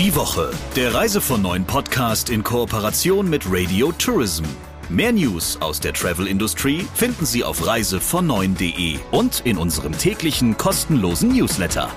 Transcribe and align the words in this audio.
Die 0.00 0.16
Woche, 0.16 0.50
der 0.76 0.94
Reise 0.94 1.20
von 1.20 1.42
neuen 1.42 1.66
Podcast 1.66 2.30
in 2.30 2.42
Kooperation 2.42 3.28
mit 3.28 3.44
Radio 3.46 3.92
Tourism. 3.92 4.44
Mehr 4.88 5.12
News 5.12 5.60
aus 5.60 5.78
der 5.78 5.92
Travel-Industrie 5.92 6.86
finden 6.94 7.26
Sie 7.26 7.44
auf 7.44 7.60
reisevon9.de 7.60 8.98
und 9.10 9.42
in 9.44 9.58
unserem 9.58 9.92
täglichen 9.92 10.56
kostenlosen 10.56 11.36
Newsletter. 11.36 11.90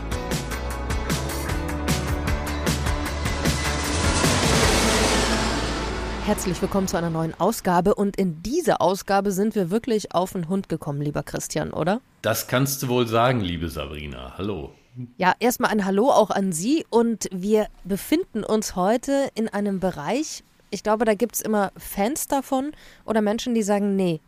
Herzlich 6.26 6.62
willkommen 6.62 6.90
zu 6.90 6.98
einer 6.98 7.10
neuen 7.10 7.34
Ausgabe 7.40 7.96
und 7.96 8.18
in 8.18 8.44
dieser 8.44 8.82
Ausgabe 8.82 9.32
sind 9.32 9.56
wir 9.56 9.72
wirklich 9.72 10.14
auf 10.14 10.34
den 10.34 10.50
Hund 10.50 10.68
gekommen, 10.68 11.02
lieber 11.02 11.24
Christian, 11.24 11.72
oder? 11.72 12.02
Das 12.22 12.48
kannst 12.48 12.84
du 12.84 12.90
wohl 12.90 13.08
sagen, 13.08 13.40
liebe 13.40 13.70
Sabrina. 13.70 14.34
Hallo. 14.38 14.74
Ja, 15.18 15.34
erstmal 15.40 15.72
ein 15.72 15.86
Hallo 15.86 16.10
auch 16.10 16.30
an 16.30 16.52
Sie 16.52 16.86
und 16.90 17.28
wir 17.32 17.68
befinden 17.84 18.44
uns 18.44 18.76
heute 18.76 19.30
in 19.36 19.50
einem 19.50 19.80
Bereich, 19.80 20.44
ich 20.70 20.84
glaube, 20.84 21.06
da 21.06 21.14
gibt 21.14 21.36
es 21.36 21.42
immer 21.42 21.72
Fans 21.78 22.28
davon 22.28 22.72
oder 23.06 23.22
Menschen, 23.22 23.54
die 23.54 23.64
sagen, 23.64 23.96
nee, 23.96 24.22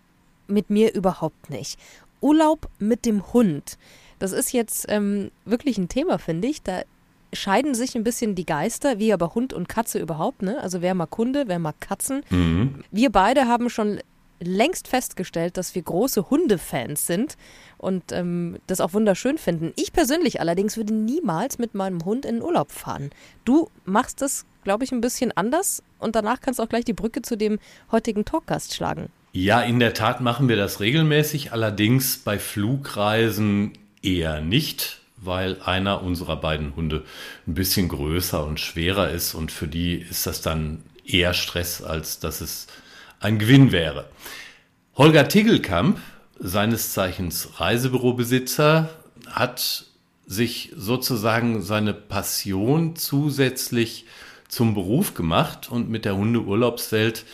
mit 0.48 0.70
mir 0.70 0.94
überhaupt 0.94 1.50
nicht. 1.50 1.80
Urlaub 2.22 2.70
mit 2.80 3.06
dem 3.06 3.34
Hund. 3.34 3.78
Das 4.20 4.32
ist 4.32 4.54
jetzt 4.54 4.86
ähm, 4.90 5.32
wirklich 5.44 5.78
ein 5.78 5.90
Thema, 5.90 6.18
finde 6.18 6.48
ich. 6.48 6.62
Da 6.62 6.82
scheiden 7.34 7.76
sich 7.76 7.96
ein 7.96 8.04
bisschen 8.04 8.36
die 8.36 8.46
Geister, 8.46 9.00
wie 9.00 9.14
aber 9.14 9.36
Hund 9.36 9.54
und 9.54 9.68
Katze 9.68 10.00
überhaupt, 10.00 10.42
ne? 10.42 10.60
Also 10.62 10.82
wer 10.82 10.96
mag 10.96 11.16
Hunde, 11.18 11.44
wer 11.48 11.60
mag 11.60 11.80
Katzen. 11.82 12.24
Mhm. 12.30 12.84
Wir 12.92 13.12
beide 13.12 13.48
haben 13.48 13.70
schon 13.70 14.00
längst 14.40 14.88
festgestellt, 14.88 15.58
dass 15.58 15.76
wir 15.76 15.82
große 15.82 16.30
Hundefans 16.30 17.08
sind 17.08 17.38
und 17.78 18.12
ähm, 18.12 18.58
das 18.68 18.82
auch 18.82 18.94
wunderschön 18.94 19.38
finden. 19.38 19.74
Ich 19.76 19.94
persönlich 19.94 20.40
allerdings 20.40 20.78
würde 20.78 20.94
niemals 20.94 21.58
mit 21.58 21.74
meinem 21.74 22.04
Hund 22.06 22.26
in 22.26 22.36
den 22.36 22.44
Urlaub 22.44 22.72
fahren. 22.72 23.12
Du 23.46 23.70
machst 23.86 24.22
das, 24.22 24.46
glaube 24.64 24.84
ich, 24.84 24.92
ein 24.92 25.02
bisschen 25.02 25.32
anders 25.36 25.84
und 26.00 26.16
danach 26.16 26.42
kannst 26.42 26.60
du 26.60 26.64
auch 26.64 26.70
gleich 26.70 26.86
die 26.86 26.94
Brücke 26.94 27.22
zu 27.22 27.38
dem 27.38 27.60
heutigen 27.92 28.26
Talkgast 28.26 28.74
schlagen. 28.74 29.10
Ja, 29.34 29.62
in 29.62 29.80
der 29.80 29.94
Tat 29.94 30.22
machen 30.22 30.48
wir 30.48 30.56
das 30.56 30.80
regelmäßig, 30.80 31.52
allerdings 31.52 32.18
bei 32.18 32.40
Flugreisen 32.40 33.74
eher 34.02 34.42
nicht 34.42 35.02
weil 35.18 35.62
einer 35.62 36.04
unserer 36.04 36.36
beiden 36.38 36.76
Hunde 36.76 37.04
ein 37.48 37.54
bisschen 37.54 37.88
größer 37.88 38.46
und 38.46 38.60
schwerer 38.60 39.10
ist 39.10 39.34
und 39.34 39.52
für 39.52 39.68
die 39.68 39.96
ist 39.96 40.28
das 40.28 40.42
dann 40.42 40.84
eher 41.06 41.34
Stress, 41.34 41.82
als 41.82 42.20
dass 42.20 42.42
es 42.42 42.68
ein 43.20 43.40
Gewinn 43.40 43.72
wäre. 43.72 44.10
Holger 44.96 45.28
Tiggelkamp, 45.28 46.00
seines 46.40 46.94
Zeichens 46.94 47.60
Reisebürobesitzer, 47.60 48.90
hat 49.28 49.86
sich 50.26 50.72
sozusagen 50.76 51.62
seine 51.62 51.94
Passion 51.94 52.96
zusätzlich 52.96 54.06
zum 54.48 54.74
Beruf 54.74 55.14
gemacht 55.14 55.70
und 55.70 55.90
mit 55.90 56.06
der 56.06 56.16
Hundeurlaubswelt 56.16 57.26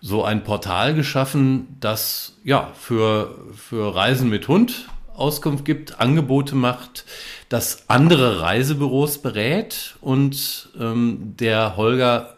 so 0.00 0.24
ein 0.24 0.44
Portal 0.44 0.94
geschaffen, 0.94 1.76
das 1.80 2.36
ja 2.44 2.72
für, 2.74 3.38
für 3.54 3.94
Reisen 3.94 4.28
mit 4.28 4.48
Hund 4.48 4.88
Auskunft 5.16 5.64
gibt, 5.64 5.98
Angebote 6.00 6.54
macht, 6.54 7.04
das 7.48 7.88
andere 7.88 8.40
Reisebüros 8.40 9.18
berät 9.18 9.96
und 10.00 10.68
ähm, 10.78 11.34
der 11.38 11.76
Holger 11.76 12.35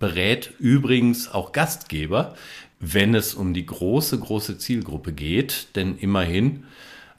berät 0.00 0.52
übrigens 0.58 1.30
auch 1.30 1.52
Gastgeber, 1.52 2.34
wenn 2.80 3.14
es 3.14 3.34
um 3.34 3.54
die 3.54 3.66
große, 3.66 4.18
große 4.18 4.58
Zielgruppe 4.58 5.12
geht. 5.12 5.76
Denn 5.76 5.96
immerhin 5.96 6.64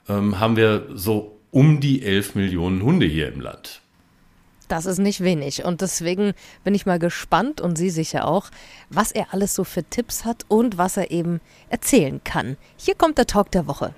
ähm, 0.08 0.38
haben 0.38 0.56
wir 0.56 0.88
so 0.92 1.40
um 1.50 1.80
die 1.80 2.02
11 2.02 2.34
Millionen 2.34 2.82
Hunde 2.82 3.06
hier 3.06 3.32
im 3.32 3.40
Land. 3.40 3.80
Das 4.68 4.86
ist 4.86 4.98
nicht 4.98 5.20
wenig. 5.20 5.64
Und 5.64 5.80
deswegen 5.80 6.32
bin 6.64 6.74
ich 6.74 6.86
mal 6.86 6.98
gespannt 6.98 7.60
und 7.60 7.76
Sie 7.76 7.90
sicher 7.90 8.26
auch, 8.26 8.50
was 8.88 9.12
er 9.12 9.32
alles 9.32 9.54
so 9.54 9.64
für 9.64 9.84
Tipps 9.84 10.24
hat 10.24 10.44
und 10.48 10.78
was 10.78 10.96
er 10.96 11.10
eben 11.10 11.40
erzählen 11.68 12.22
kann. 12.24 12.56
Hier 12.76 12.94
kommt 12.94 13.18
der 13.18 13.26
Talk 13.26 13.50
der 13.50 13.66
Woche. 13.66 13.94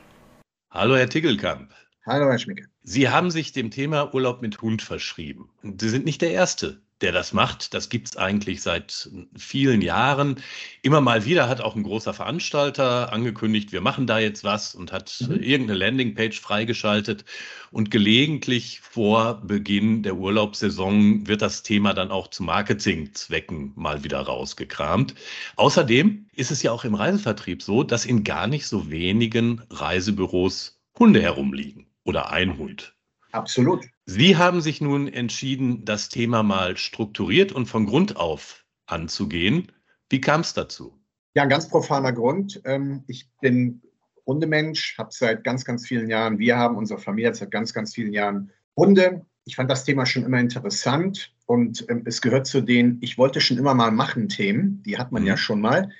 Hallo, 0.70 0.96
Herr 0.96 1.08
Tickelkamp. 1.08 1.70
Hallo, 2.04 2.28
Herr 2.28 2.38
Schmicke. 2.38 2.66
Sie 2.82 3.08
haben 3.08 3.30
sich 3.30 3.52
dem 3.52 3.70
Thema 3.70 4.12
Urlaub 4.12 4.42
mit 4.42 4.60
Hund 4.60 4.82
verschrieben. 4.82 5.48
Sie 5.62 5.88
sind 5.88 6.04
nicht 6.04 6.20
der 6.20 6.32
Erste, 6.32 6.82
der 7.04 7.12
das 7.12 7.32
macht. 7.34 7.74
Das 7.74 7.90
gibt 7.90 8.08
es 8.08 8.16
eigentlich 8.16 8.62
seit 8.62 9.10
vielen 9.36 9.82
Jahren. 9.82 10.36
Immer 10.82 11.02
mal 11.02 11.24
wieder 11.24 11.48
hat 11.48 11.60
auch 11.60 11.76
ein 11.76 11.82
großer 11.82 12.14
Veranstalter 12.14 13.12
angekündigt, 13.12 13.72
wir 13.72 13.82
machen 13.82 14.06
da 14.06 14.18
jetzt 14.18 14.42
was 14.42 14.74
und 14.74 14.90
hat 14.90 15.22
mhm. 15.28 15.36
irgendeine 15.36 15.78
Landingpage 15.78 16.40
freigeschaltet. 16.40 17.24
Und 17.70 17.90
gelegentlich 17.90 18.80
vor 18.80 19.42
Beginn 19.42 20.02
der 20.02 20.16
Urlaubssaison 20.16 21.26
wird 21.26 21.42
das 21.42 21.62
Thema 21.62 21.92
dann 21.92 22.10
auch 22.10 22.28
zu 22.28 22.42
Marketingzwecken 22.42 23.72
mal 23.74 24.02
wieder 24.02 24.20
rausgekramt. 24.20 25.14
Außerdem 25.56 26.26
ist 26.34 26.50
es 26.50 26.62
ja 26.62 26.72
auch 26.72 26.84
im 26.84 26.94
Reisevertrieb 26.94 27.62
so, 27.62 27.82
dass 27.82 28.06
in 28.06 28.24
gar 28.24 28.46
nicht 28.46 28.66
so 28.66 28.90
wenigen 28.90 29.62
Reisebüros 29.70 30.80
Hunde 30.98 31.20
herumliegen 31.20 31.86
oder 32.04 32.30
ein 32.30 32.56
Hund. 32.56 32.94
Absolut. 33.32 33.84
Sie 34.06 34.36
haben 34.36 34.60
sich 34.60 34.80
nun 34.82 35.08
entschieden, 35.08 35.84
das 35.84 36.10
Thema 36.10 36.42
mal 36.42 36.76
strukturiert 36.76 37.52
und 37.52 37.66
von 37.66 37.86
Grund 37.86 38.16
auf 38.16 38.64
anzugehen. 38.86 39.72
Wie 40.10 40.20
kam 40.20 40.42
es 40.42 40.52
dazu? 40.52 40.98
Ja, 41.34 41.44
ein 41.44 41.48
ganz 41.48 41.68
profaner 41.68 42.12
Grund. 42.12 42.60
Ähm, 42.64 43.04
ich 43.06 43.30
bin 43.40 43.80
Hundemensch, 44.26 44.98
habe 44.98 45.08
seit 45.12 45.42
ganz, 45.42 45.64
ganz 45.64 45.86
vielen 45.86 46.10
Jahren, 46.10 46.38
wir 46.38 46.56
haben 46.56 46.76
unsere 46.76 47.00
Familie 47.00 47.34
seit 47.34 47.50
ganz, 47.50 47.72
ganz 47.72 47.94
vielen 47.94 48.12
Jahren 48.12 48.50
Hunde. 48.76 49.24
Ich 49.46 49.56
fand 49.56 49.70
das 49.70 49.84
Thema 49.84 50.04
schon 50.04 50.24
immer 50.24 50.38
interessant 50.38 51.34
und 51.46 51.86
ähm, 51.88 52.02
es 52.04 52.20
gehört 52.20 52.46
zu 52.46 52.60
den, 52.60 52.98
ich 53.00 53.16
wollte 53.16 53.40
schon 53.40 53.58
immer 53.58 53.74
mal 53.74 53.90
machen 53.90 54.28
Themen, 54.28 54.82
die 54.82 54.98
hat 54.98 55.12
man 55.12 55.22
mhm. 55.22 55.28
ja 55.28 55.36
schon 55.38 55.62
mal. 55.62 55.90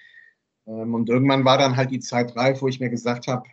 Ähm, 0.66 0.94
und 0.94 1.09
irgendwann 1.09 1.47
war 1.47 1.56
dann 1.56 1.76
halt 1.76 1.91
die 1.91 2.00
Zeit 2.00 2.37
reif, 2.37 2.60
wo 2.60 2.69
ich 2.69 2.81
mir 2.81 2.91
gesagt 2.91 3.26
habe, 3.28 3.48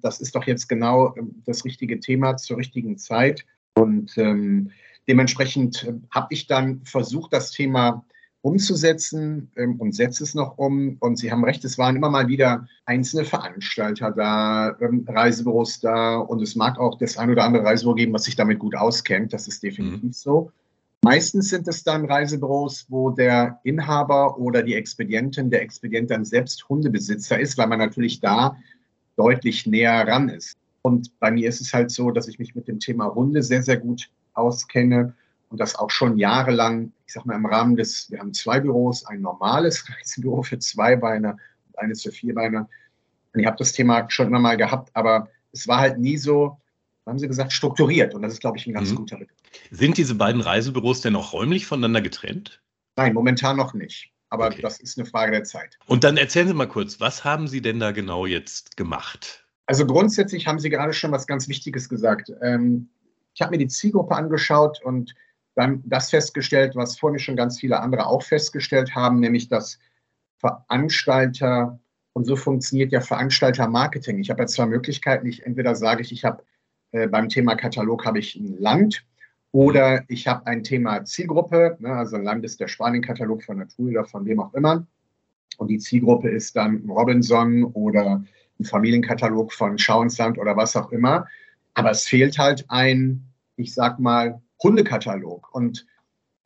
das 0.00 0.22
ist 0.22 0.34
doch 0.34 0.46
jetzt 0.46 0.66
genau 0.66 1.14
das 1.44 1.66
richtige 1.66 2.00
Thema 2.00 2.38
zur 2.38 2.56
richtigen 2.56 2.96
Zeit. 2.96 3.44
Und 3.74 4.16
ähm, 4.18 4.70
dementsprechend 5.08 5.84
äh, 5.84 5.94
habe 6.10 6.28
ich 6.30 6.46
dann 6.46 6.82
versucht, 6.84 7.32
das 7.32 7.50
Thema 7.50 8.04
umzusetzen 8.42 9.50
ähm, 9.56 9.76
und 9.80 9.94
setze 9.94 10.24
es 10.24 10.34
noch 10.34 10.58
um. 10.58 10.96
Und 11.00 11.16
Sie 11.16 11.30
haben 11.30 11.44
recht, 11.44 11.64
es 11.64 11.78
waren 11.78 11.96
immer 11.96 12.10
mal 12.10 12.28
wieder 12.28 12.66
einzelne 12.84 13.24
Veranstalter 13.24 14.10
da, 14.10 14.76
ähm, 14.80 15.06
Reisebüros 15.08 15.80
da 15.80 16.16
und 16.16 16.42
es 16.42 16.56
mag 16.56 16.78
auch 16.78 16.98
das 16.98 17.16
ein 17.16 17.30
oder 17.30 17.44
andere 17.44 17.64
Reisebüro 17.64 17.94
geben, 17.94 18.12
was 18.12 18.24
sich 18.24 18.36
damit 18.36 18.58
gut 18.58 18.74
auskennt. 18.74 19.32
Das 19.32 19.48
ist 19.48 19.62
definitiv 19.62 20.02
mhm. 20.02 20.12
so. 20.12 20.52
Meistens 21.04 21.48
sind 21.48 21.66
es 21.66 21.82
dann 21.82 22.04
Reisebüros, 22.04 22.86
wo 22.88 23.10
der 23.10 23.58
Inhaber 23.64 24.38
oder 24.38 24.62
die 24.62 24.74
Expedientin, 24.74 25.50
der 25.50 25.62
Expedient 25.62 26.10
dann 26.10 26.24
selbst 26.24 26.68
Hundebesitzer 26.68 27.40
ist, 27.40 27.58
weil 27.58 27.66
man 27.66 27.80
natürlich 27.80 28.20
da 28.20 28.56
deutlich 29.16 29.66
näher 29.66 30.06
ran 30.06 30.28
ist. 30.28 30.56
Und 30.82 31.18
bei 31.20 31.30
mir 31.30 31.48
ist 31.48 31.60
es 31.60 31.72
halt 31.72 31.90
so, 31.90 32.10
dass 32.10 32.28
ich 32.28 32.38
mich 32.38 32.54
mit 32.54 32.68
dem 32.68 32.80
Thema 32.80 33.14
Hunde 33.14 33.42
sehr, 33.42 33.62
sehr 33.62 33.76
gut 33.76 34.10
auskenne 34.34 35.14
und 35.48 35.60
das 35.60 35.76
auch 35.76 35.90
schon 35.90 36.18
jahrelang, 36.18 36.92
ich 37.06 37.12
sag 37.12 37.24
mal 37.24 37.36
im 37.36 37.46
Rahmen 37.46 37.76
des, 37.76 38.10
wir 38.10 38.18
haben 38.18 38.34
zwei 38.34 38.58
Büros, 38.60 39.06
ein 39.06 39.20
normales 39.20 39.88
Reisebüro 40.00 40.42
für 40.42 40.58
Zweibeiner 40.58 41.36
und 41.68 41.78
eines 41.78 42.02
für 42.02 42.10
Vierbeiner. 42.10 42.68
Und 43.32 43.40
ich 43.40 43.46
habe 43.46 43.56
das 43.58 43.72
Thema 43.72 44.10
schon 44.10 44.26
immer 44.26 44.40
mal 44.40 44.56
gehabt, 44.56 44.90
aber 44.94 45.28
es 45.52 45.68
war 45.68 45.78
halt 45.78 45.98
nie 45.98 46.16
so, 46.16 46.58
haben 47.06 47.18
Sie 47.18 47.28
gesagt, 47.28 47.52
strukturiert. 47.52 48.14
Und 48.14 48.22
das 48.22 48.34
ist, 48.34 48.40
glaube 48.40 48.58
ich, 48.58 48.66
ein 48.66 48.72
ganz 48.72 48.90
mhm. 48.90 48.96
guter 48.96 49.18
Begriff. 49.18 49.36
Sind 49.70 49.96
diese 49.96 50.14
beiden 50.14 50.40
Reisebüros 50.40 51.00
denn 51.00 51.16
auch 51.16 51.32
räumlich 51.32 51.66
voneinander 51.66 52.00
getrennt? 52.00 52.62
Nein, 52.96 53.14
momentan 53.14 53.56
noch 53.56 53.74
nicht. 53.74 54.10
Aber 54.30 54.46
okay. 54.46 54.62
das 54.62 54.80
ist 54.80 54.98
eine 54.98 55.06
Frage 55.06 55.32
der 55.32 55.44
Zeit. 55.44 55.78
Und 55.86 56.04
dann 56.04 56.16
erzählen 56.16 56.48
Sie 56.48 56.54
mal 56.54 56.66
kurz, 56.66 57.00
was 57.00 57.24
haben 57.24 57.48
Sie 57.48 57.60
denn 57.60 57.78
da 57.78 57.92
genau 57.92 58.24
jetzt 58.24 58.78
gemacht? 58.78 59.41
Also 59.72 59.86
grundsätzlich 59.86 60.46
haben 60.46 60.58
Sie 60.58 60.68
gerade 60.68 60.92
schon 60.92 61.12
was 61.12 61.26
ganz 61.26 61.48
Wichtiges 61.48 61.88
gesagt. 61.88 62.30
Ähm, 62.42 62.90
ich 63.32 63.40
habe 63.40 63.52
mir 63.52 63.56
die 63.56 63.68
Zielgruppe 63.68 64.14
angeschaut 64.14 64.82
und 64.84 65.14
dann 65.54 65.82
das 65.86 66.10
festgestellt, 66.10 66.76
was 66.76 66.98
vorhin 66.98 67.18
schon 67.18 67.36
ganz 67.36 67.58
viele 67.58 67.80
andere 67.80 68.04
auch 68.06 68.22
festgestellt 68.22 68.94
haben, 68.94 69.18
nämlich 69.20 69.48
dass 69.48 69.78
Veranstalter, 70.36 71.80
und 72.12 72.26
so 72.26 72.36
funktioniert 72.36 72.92
ja 72.92 73.00
Veranstaltermarketing. 73.00 74.18
Ich 74.18 74.28
habe 74.28 74.42
ja 74.42 74.46
zwei 74.46 74.66
Möglichkeiten. 74.66 75.26
Ich 75.26 75.46
entweder 75.46 75.74
sage 75.74 76.02
ich, 76.02 76.12
ich 76.12 76.26
habe 76.26 76.44
äh, 76.90 77.08
beim 77.08 77.30
Thema 77.30 77.54
Katalog 77.54 78.04
habe 78.04 78.18
ich 78.18 78.36
ein 78.36 78.58
Land 78.58 79.06
oder 79.52 80.04
ich 80.08 80.28
habe 80.28 80.46
ein 80.46 80.64
Thema 80.64 81.02
Zielgruppe, 81.06 81.78
ne, 81.80 81.94
also 81.94 82.16
ein 82.16 82.24
Land 82.24 82.44
ist 82.44 82.60
der 82.60 82.68
Spanien-Katalog 82.68 83.42
von 83.42 83.56
Natur 83.56 83.88
oder 83.88 84.04
von 84.04 84.26
wem 84.26 84.38
auch 84.38 84.52
immer. 84.52 84.86
Und 85.56 85.68
die 85.68 85.78
Zielgruppe 85.78 86.28
ist 86.28 86.56
dann 86.56 86.84
Robinson 86.90 87.64
oder 87.64 88.22
ein 88.62 88.64
Familienkatalog 88.64 89.52
von 89.52 89.78
Schauensland 89.78 90.38
oder 90.38 90.56
was 90.56 90.76
auch 90.76 90.90
immer. 90.92 91.26
Aber 91.74 91.90
es 91.90 92.04
fehlt 92.04 92.38
halt 92.38 92.64
ein, 92.68 93.24
ich 93.56 93.74
sag 93.74 93.98
mal, 93.98 94.40
Hundekatalog. 94.62 95.54
Und 95.54 95.86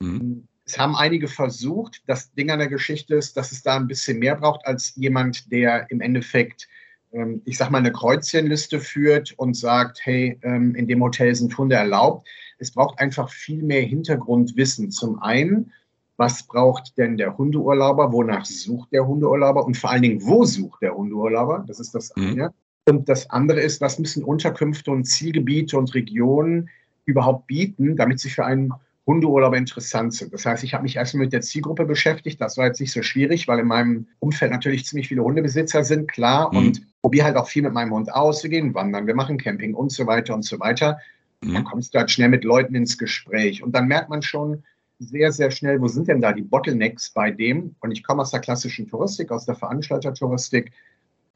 mhm. 0.01 0.47
es 0.65 0.79
haben 0.79 0.97
einige 0.97 1.29
versucht. 1.29 2.03
Das 2.07 2.33
Ding 2.35 2.51
an 2.51 2.59
der 2.59 2.69
Geschichte 2.69 3.15
ist, 3.15 3.37
dass 3.37 3.53
es 3.53 3.63
da 3.63 3.77
ein 3.77 3.87
bisschen 3.87 4.19
mehr 4.19 4.37
braucht 4.37 4.67
als 4.67 4.95
jemand, 4.97 5.51
der 5.53 5.91
im 5.91 6.01
Endeffekt 6.01 6.69
ähm, 7.13 7.43
ich 7.45 7.57
sag 7.57 7.71
mal, 7.71 7.79
eine 7.79 7.93
Kreuzchenliste 7.93 8.81
führt 8.81 9.33
und 9.39 9.57
sagt, 9.57 10.01
hey, 10.03 10.39
ähm, 10.43 10.75
in 10.75 10.87
dem 10.87 11.03
Hotel 11.03 11.35
sind 11.35 11.57
Hunde 11.57 11.77
erlaubt. 11.77 12.29
es 12.59 12.71
braucht 12.71 12.99
einfach 12.99 13.31
viel 13.31 13.63
mehr 13.63 13.83
Hintergrundwissen. 13.83 14.91
Zum 14.91 15.21
einen, 15.23 15.73
was 16.17 16.45
braucht 16.45 16.97
denn 16.97 17.17
der 17.17 17.37
Hundeurlauber, 17.37 18.13
wonach 18.13 18.45
sucht 18.45 18.93
der 18.93 19.07
Hundeurlauber 19.07 19.67
und 19.67 19.77
vor 19.77 19.91
allen 19.91 20.03
Dingen, 20.03 20.23
wo 20.25 20.45
sucht 20.45 20.83
der 20.83 20.95
Hundeurlauber? 20.95 21.65
Das 21.67 21.81
ist 21.81 21.95
das 21.95 22.13
mhm. 22.17 22.31
eine. 22.31 22.55
Und 22.89 23.09
das 23.09 23.29
andere 23.31 23.61
ist, 23.61 23.81
was 23.81 23.99
müssen 23.99 24.25
Unterkünfte 24.25 24.91
und 24.91 25.05
Zielgebiete 25.05 25.77
und 25.77 25.95
Regionen 25.95 26.71
überhaupt 27.05 27.47
bieten, 27.47 27.97
damit 27.97 28.21
sie 28.21 28.31
für 28.31 28.45
einen 28.45 28.73
Hundeurlauber 29.07 29.57
interessant 29.57 30.15
sind. 30.15 30.33
Das 30.33 30.45
heißt, 30.47 30.65
ich 30.65 30.75
habe 30.75 30.83
mich 30.83 30.97
erstmal 30.97 31.25
mit 31.25 31.33
der 31.33 31.41
Zielgruppe 31.41 31.85
beschäftigt. 31.85 32.41
Das 32.41 32.57
war 32.57 32.67
jetzt 32.67 32.81
nicht 32.81 32.93
so 32.93 33.03
schwierig, 33.03 33.47
weil 33.47 33.61
in 33.61 33.67
meinem 33.67 34.09
Umfeld 34.19 34.51
natürlich 34.51 34.85
ziemlich 34.85 35.09
viele 35.09 35.23
Hundebesitzer 35.23 35.85
sind, 35.85 36.11
klar. 36.11 36.51
Mhm. 36.53 36.59
Und 36.59 36.83
probiere 37.03 37.27
halt 37.27 37.37
auch 37.37 37.49
viel 37.49 37.63
mit 37.63 37.73
meinem 37.73 37.93
Hund 37.93 38.13
aus. 38.13 38.43
Wir 38.43 38.51
gehen 38.51 38.75
wandern, 38.75 39.07
wir 39.07 39.15
machen 39.15 39.39
Camping 39.39 39.75
und 39.75 39.93
so 39.93 40.07
weiter 40.07 40.35
und 40.35 40.45
so 40.45 40.59
weiter. 40.59 40.99
Mhm. 41.41 41.55
Dann 41.55 41.65
kommst 41.65 41.95
du 41.95 41.99
halt 41.99 42.11
schnell 42.11 42.29
mit 42.29 42.43
Leuten 42.43 42.75
ins 42.75 42.99
Gespräch. 42.99 43.63
Und 43.63 43.73
dann 43.77 43.87
merkt 43.87 44.11
man 44.11 44.23
schon 44.23 44.65
sehr, 44.99 45.33
sehr 45.33 45.51
schnell, 45.51 45.81
wo 45.81 45.89
sind 45.89 46.09
denn 46.09 46.21
da 46.21 46.33
die 46.33 46.43
Bottlenecks 46.43 47.11
bei 47.11 47.31
dem? 47.31 47.75
Und 47.81 47.91
ich 47.91 48.03
komme 48.03 48.23
aus 48.23 48.31
der 48.31 48.41
klassischen 48.41 48.87
Touristik, 48.87 49.31
aus 49.31 49.47
der 49.47 49.55
Veranstaltertouristik, 49.55 50.73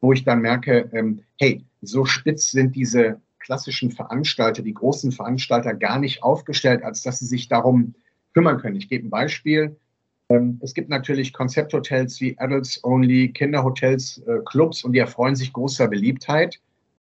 wo 0.00 0.12
ich 0.12 0.24
dann 0.24 0.40
merke, 0.40 0.88
ähm, 0.92 1.20
hey, 1.38 1.64
so 1.82 2.04
spitz 2.04 2.50
sind 2.50 2.74
diese 2.74 3.20
klassischen 3.38 3.90
Veranstalter, 3.90 4.62
die 4.62 4.74
großen 4.74 5.12
Veranstalter 5.12 5.74
gar 5.74 5.98
nicht 5.98 6.22
aufgestellt, 6.22 6.82
als 6.82 7.02
dass 7.02 7.18
sie 7.18 7.26
sich 7.26 7.48
darum 7.48 7.94
kümmern 8.32 8.58
können. 8.58 8.76
Ich 8.76 8.88
gebe 8.88 9.06
ein 9.06 9.10
Beispiel. 9.10 9.76
Ähm, 10.28 10.58
es 10.62 10.72
gibt 10.72 10.88
natürlich 10.88 11.32
Konzepthotels 11.32 12.20
wie 12.20 12.38
Adults 12.38 12.82
Only, 12.84 13.32
Kinderhotels, 13.32 14.22
äh, 14.26 14.38
Clubs 14.46 14.84
und 14.84 14.92
die 14.92 15.00
erfreuen 15.00 15.36
sich 15.36 15.52
großer 15.52 15.88
Beliebtheit. 15.88 16.60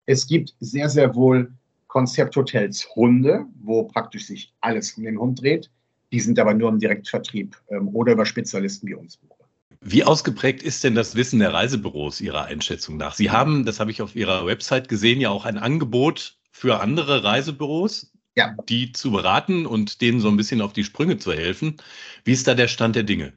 Es 0.06 0.26
gibt 0.26 0.54
sehr, 0.60 0.88
sehr 0.88 1.14
wohl 1.14 1.52
Konzepthotels 1.88 2.88
Hunde, 2.94 3.44
wo 3.62 3.84
praktisch 3.84 4.26
sich 4.26 4.54
alles 4.60 4.92
um 4.92 5.04
den 5.04 5.18
Hund 5.18 5.42
dreht. 5.42 5.70
Die 6.12 6.20
sind 6.20 6.38
aber 6.38 6.54
nur 6.54 6.70
im 6.70 6.78
Direktvertrieb 6.78 7.56
ähm, 7.70 7.88
oder 7.88 8.12
über 8.12 8.24
Spezialisten 8.24 8.88
wie 8.88 8.94
uns 8.94 9.16
buchbar. 9.16 9.48
Wie 9.80 10.02
ausgeprägt 10.02 10.62
ist 10.62 10.82
denn 10.82 10.94
das 10.94 11.14
Wissen 11.14 11.38
der 11.38 11.52
Reisebüros 11.52 12.20
Ihrer 12.20 12.46
Einschätzung 12.46 12.96
nach? 12.96 13.14
Sie 13.14 13.30
haben, 13.30 13.64
das 13.64 13.78
habe 13.78 13.90
ich 13.90 14.02
auf 14.02 14.16
Ihrer 14.16 14.44
Website 14.46 14.88
gesehen, 14.88 15.20
ja 15.20 15.30
auch 15.30 15.44
ein 15.44 15.58
Angebot 15.58 16.38
für 16.50 16.80
andere 16.80 17.22
Reisebüros, 17.22 18.10
ja. 18.36 18.56
die 18.68 18.92
zu 18.92 19.12
beraten 19.12 19.66
und 19.66 20.00
denen 20.00 20.20
so 20.20 20.28
ein 20.28 20.36
bisschen 20.36 20.60
auf 20.62 20.72
die 20.72 20.84
Sprünge 20.84 21.18
zu 21.18 21.32
helfen. 21.32 21.76
Wie 22.24 22.32
ist 22.32 22.48
da 22.48 22.54
der 22.54 22.68
Stand 22.68 22.96
der 22.96 23.04
Dinge? 23.04 23.34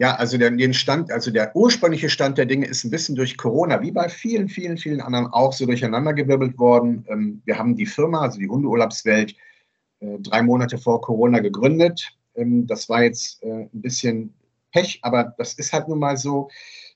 Ja, 0.00 0.14
also 0.14 0.38
der, 0.38 0.52
den 0.52 0.74
Stand, 0.74 1.10
also 1.10 1.30
der 1.32 1.54
ursprüngliche 1.56 2.08
Stand 2.08 2.38
der 2.38 2.46
Dinge 2.46 2.66
ist 2.66 2.84
ein 2.84 2.90
bisschen 2.90 3.16
durch 3.16 3.36
Corona, 3.36 3.82
wie 3.82 3.90
bei 3.90 4.08
vielen, 4.08 4.48
vielen, 4.48 4.78
vielen 4.78 5.00
anderen 5.00 5.26
auch 5.26 5.52
so 5.52 5.66
durcheinandergewirbelt 5.66 6.56
worden. 6.58 7.04
Ähm, 7.08 7.42
wir 7.44 7.58
haben 7.58 7.76
die 7.76 7.86
Firma, 7.86 8.20
also 8.20 8.38
die 8.38 8.48
Hundeurlaubswelt, 8.48 9.34
drei 10.00 10.42
Monate 10.42 10.78
vor 10.78 11.00
Corona 11.00 11.40
gegründet. 11.40 12.16
Ähm, 12.34 12.66
das 12.66 12.88
war 12.88 13.02
jetzt 13.02 13.42
äh, 13.42 13.68
ein 13.72 13.82
bisschen 13.82 14.34
Pech, 14.72 15.00
aber 15.02 15.34
das 15.38 15.54
ist 15.54 15.72
halt 15.72 15.88
nun 15.88 15.98
mal 15.98 16.16
so. 16.16 16.48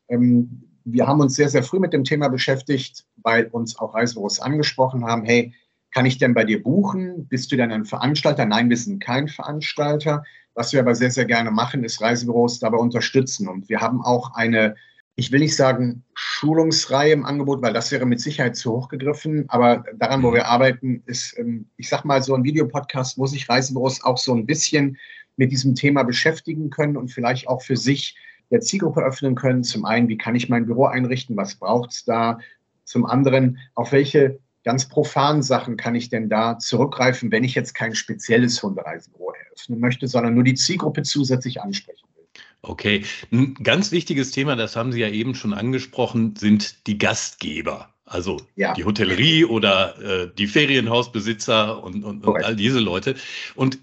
Ähm, 0.08 0.62
wir 0.84 1.06
haben 1.06 1.20
uns 1.20 1.36
sehr, 1.36 1.48
sehr 1.48 1.62
früh 1.62 1.78
mit 1.78 1.92
dem 1.92 2.04
Thema 2.04 2.28
beschäftigt, 2.28 3.06
weil 3.22 3.46
uns 3.46 3.78
auch 3.78 3.94
Reisebüros 3.94 4.40
angesprochen 4.40 5.04
haben, 5.04 5.24
hey, 5.24 5.54
kann 5.92 6.06
ich 6.06 6.18
denn 6.18 6.34
bei 6.34 6.44
dir 6.44 6.62
buchen? 6.62 7.26
Bist 7.28 7.52
du 7.52 7.56
denn 7.56 7.70
ein 7.70 7.84
Veranstalter? 7.84 8.46
Nein, 8.46 8.70
wir 8.70 8.76
sind 8.76 9.02
kein 9.02 9.28
Veranstalter. 9.28 10.24
Was 10.54 10.72
wir 10.72 10.80
aber 10.80 10.94
sehr, 10.94 11.10
sehr 11.10 11.24
gerne 11.24 11.50
machen, 11.50 11.84
ist 11.84 12.00
Reisebüros 12.00 12.58
dabei 12.58 12.78
unterstützen. 12.78 13.48
Und 13.48 13.68
wir 13.68 13.80
haben 13.80 14.02
auch 14.02 14.34
eine, 14.34 14.74
ich 15.14 15.30
will 15.30 15.40
nicht 15.40 15.56
sagen 15.56 16.04
Schulungsreihe 16.14 17.12
im 17.12 17.24
Angebot, 17.24 17.62
weil 17.62 17.72
das 17.72 17.92
wäre 17.92 18.06
mit 18.06 18.20
Sicherheit 18.20 18.56
zu 18.56 18.72
hoch 18.72 18.88
gegriffen. 18.88 19.44
Aber 19.48 19.84
daran, 19.96 20.22
wo 20.22 20.30
mhm. 20.30 20.34
wir 20.34 20.46
arbeiten, 20.46 21.02
ist, 21.06 21.38
ähm, 21.38 21.66
ich 21.76 21.88
sag 21.88 22.04
mal, 22.04 22.22
so 22.22 22.34
ein 22.34 22.44
Videopodcast, 22.44 23.18
wo 23.18 23.26
sich 23.26 23.48
Reisebüros 23.48 24.02
auch 24.04 24.18
so 24.18 24.34
ein 24.34 24.46
bisschen 24.46 24.96
mit 25.36 25.52
diesem 25.52 25.74
Thema 25.74 26.02
beschäftigen 26.02 26.70
können 26.70 26.96
und 26.96 27.08
vielleicht 27.08 27.48
auch 27.48 27.62
für 27.62 27.76
sich 27.76 28.16
der 28.50 28.60
Zielgruppe 28.60 29.02
öffnen 29.02 29.34
können. 29.34 29.64
Zum 29.64 29.84
einen, 29.84 30.08
wie 30.08 30.18
kann 30.18 30.34
ich 30.34 30.48
mein 30.48 30.66
Büro 30.66 30.86
einrichten? 30.86 31.36
Was 31.36 31.54
braucht 31.56 31.90
es 31.90 32.04
da? 32.04 32.38
Zum 32.84 33.06
anderen, 33.06 33.58
auf 33.74 33.92
welche 33.92 34.38
ganz 34.64 34.88
profanen 34.88 35.42
Sachen 35.42 35.76
kann 35.76 35.94
ich 35.94 36.08
denn 36.08 36.28
da 36.28 36.58
zurückgreifen, 36.58 37.32
wenn 37.32 37.44
ich 37.44 37.54
jetzt 37.54 37.74
kein 37.74 37.94
spezielles 37.94 38.62
Hundereisebüro 38.62 39.32
eröffnen 39.32 39.80
möchte, 39.80 40.06
sondern 40.06 40.34
nur 40.34 40.44
die 40.44 40.54
Zielgruppe 40.54 41.02
zusätzlich 41.02 41.60
ansprechen 41.60 42.08
will? 42.14 42.21
Okay, 42.62 43.04
ein 43.32 43.54
ganz 43.54 43.90
wichtiges 43.90 44.30
Thema, 44.30 44.54
das 44.54 44.76
haben 44.76 44.92
Sie 44.92 45.00
ja 45.00 45.08
eben 45.08 45.34
schon 45.34 45.52
angesprochen, 45.52 46.36
sind 46.36 46.86
die 46.86 46.96
Gastgeber. 46.96 47.92
Also 48.04 48.40
ja. 48.56 48.74
die 48.74 48.84
Hotellerie 48.84 49.44
oder 49.44 49.98
äh, 50.00 50.30
die 50.36 50.46
Ferienhausbesitzer 50.46 51.82
und, 51.82 52.04
und, 52.04 52.26
und 52.26 52.44
all 52.44 52.56
diese 52.56 52.78
Leute. 52.78 53.16
Und 53.54 53.78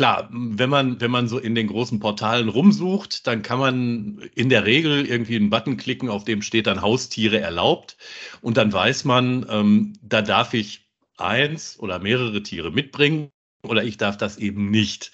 Klar, 0.00 0.30
wenn 0.32 0.70
man, 0.70 0.98
wenn 1.02 1.10
man 1.10 1.28
so 1.28 1.38
in 1.38 1.54
den 1.54 1.66
großen 1.66 2.00
Portalen 2.00 2.48
rumsucht, 2.48 3.26
dann 3.26 3.42
kann 3.42 3.58
man 3.58 4.30
in 4.34 4.48
der 4.48 4.64
Regel 4.64 5.04
irgendwie 5.04 5.36
einen 5.36 5.50
Button 5.50 5.76
klicken, 5.76 6.08
auf 6.08 6.24
dem 6.24 6.40
steht 6.40 6.68
dann 6.68 6.80
Haustiere 6.80 7.38
erlaubt. 7.38 7.98
Und 8.40 8.56
dann 8.56 8.72
weiß 8.72 9.04
man, 9.04 9.44
ähm, 9.50 9.92
da 10.00 10.22
darf 10.22 10.54
ich 10.54 10.88
eins 11.18 11.78
oder 11.78 11.98
mehrere 11.98 12.42
Tiere 12.42 12.70
mitbringen 12.70 13.30
oder 13.62 13.84
ich 13.84 13.98
darf 13.98 14.16
das 14.16 14.38
eben 14.38 14.70
nicht. 14.70 15.12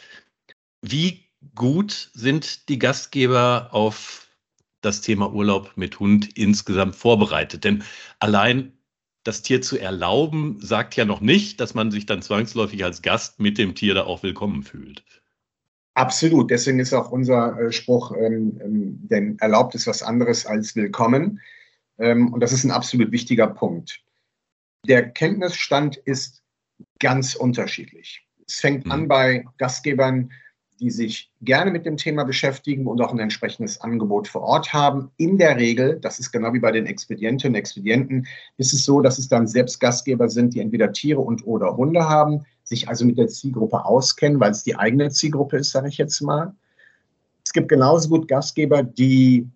Wie 0.82 1.25
gut 1.54 2.10
sind 2.14 2.68
die 2.68 2.78
Gastgeber 2.78 3.68
auf 3.72 4.28
das 4.80 5.00
Thema 5.00 5.32
Urlaub 5.32 5.72
mit 5.76 5.98
Hund 6.00 6.36
insgesamt 6.36 6.96
vorbereitet? 6.96 7.64
Denn 7.64 7.84
allein 8.20 8.72
das 9.24 9.42
Tier 9.42 9.60
zu 9.60 9.78
erlauben, 9.78 10.58
sagt 10.60 10.94
ja 10.96 11.04
noch 11.04 11.20
nicht, 11.20 11.60
dass 11.60 11.74
man 11.74 11.90
sich 11.90 12.06
dann 12.06 12.22
zwangsläufig 12.22 12.84
als 12.84 13.02
Gast 13.02 13.40
mit 13.40 13.58
dem 13.58 13.74
Tier 13.74 13.94
da 13.94 14.04
auch 14.04 14.22
willkommen 14.22 14.62
fühlt. 14.62 15.04
Absolut. 15.94 16.50
Deswegen 16.50 16.78
ist 16.78 16.92
auch 16.92 17.10
unser 17.10 17.58
äh, 17.58 17.72
Spruch, 17.72 18.12
ähm, 18.12 18.60
ähm, 18.62 18.98
denn 19.08 19.38
erlaubt 19.38 19.74
ist 19.74 19.86
was 19.86 20.02
anderes 20.02 20.44
als 20.44 20.76
willkommen. 20.76 21.40
Ähm, 21.98 22.32
und 22.32 22.40
das 22.40 22.52
ist 22.52 22.64
ein 22.64 22.70
absolut 22.70 23.10
wichtiger 23.12 23.46
Punkt. 23.46 24.00
Der 24.86 25.08
Kenntnisstand 25.08 25.96
ist 25.96 26.42
ganz 26.98 27.34
unterschiedlich. 27.34 28.26
Es 28.46 28.56
fängt 28.56 28.84
mhm. 28.84 28.92
an 28.92 29.08
bei 29.08 29.46
Gastgebern, 29.58 30.30
die 30.80 30.90
sich 30.90 31.30
gerne 31.42 31.70
mit 31.70 31.86
dem 31.86 31.96
Thema 31.96 32.24
beschäftigen 32.24 32.86
und 32.86 33.00
auch 33.00 33.12
ein 33.12 33.18
entsprechendes 33.18 33.80
Angebot 33.80 34.28
vor 34.28 34.42
Ort 34.42 34.72
haben. 34.72 35.10
In 35.16 35.38
der 35.38 35.56
Regel, 35.56 35.98
das 36.00 36.18
ist 36.18 36.32
genau 36.32 36.52
wie 36.52 36.58
bei 36.58 36.72
den 36.72 36.86
Expedientinnen 36.86 37.54
und 37.54 37.58
Expedienten, 37.58 38.26
ist 38.58 38.72
es 38.72 38.84
so, 38.84 39.00
dass 39.00 39.18
es 39.18 39.28
dann 39.28 39.46
selbst 39.46 39.80
Gastgeber 39.80 40.28
sind, 40.28 40.54
die 40.54 40.60
entweder 40.60 40.92
Tiere 40.92 41.20
und 41.20 41.46
oder 41.46 41.76
Hunde 41.76 42.08
haben, 42.08 42.44
sich 42.64 42.88
also 42.88 43.04
mit 43.04 43.16
der 43.16 43.28
Zielgruppe 43.28 43.84
auskennen, 43.84 44.40
weil 44.40 44.50
es 44.50 44.64
die 44.64 44.76
eigene 44.76 45.10
Zielgruppe 45.10 45.58
ist, 45.58 45.70
sage 45.70 45.88
ich 45.88 45.98
jetzt 45.98 46.20
mal. 46.20 46.54
Es 47.44 47.52
gibt 47.52 47.68
genauso 47.68 48.08
gut 48.08 48.28
Gastgeber, 48.28 48.82
die, 48.82 49.48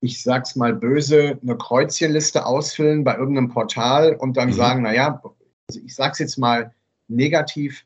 ich 0.00 0.22
sag's 0.22 0.56
mal 0.56 0.74
böse, 0.74 1.38
eine 1.40 1.56
Kreuzchenliste 1.56 2.44
ausfüllen 2.44 3.04
bei 3.04 3.16
irgendeinem 3.16 3.48
Portal 3.48 4.14
und 4.16 4.36
dann 4.36 4.48
mhm. 4.48 4.54
sagen, 4.54 4.82
naja, 4.82 5.22
also 5.68 5.80
ich 5.84 5.94
sag's 5.94 6.18
jetzt 6.18 6.36
mal 6.36 6.72
negativ, 7.08 7.84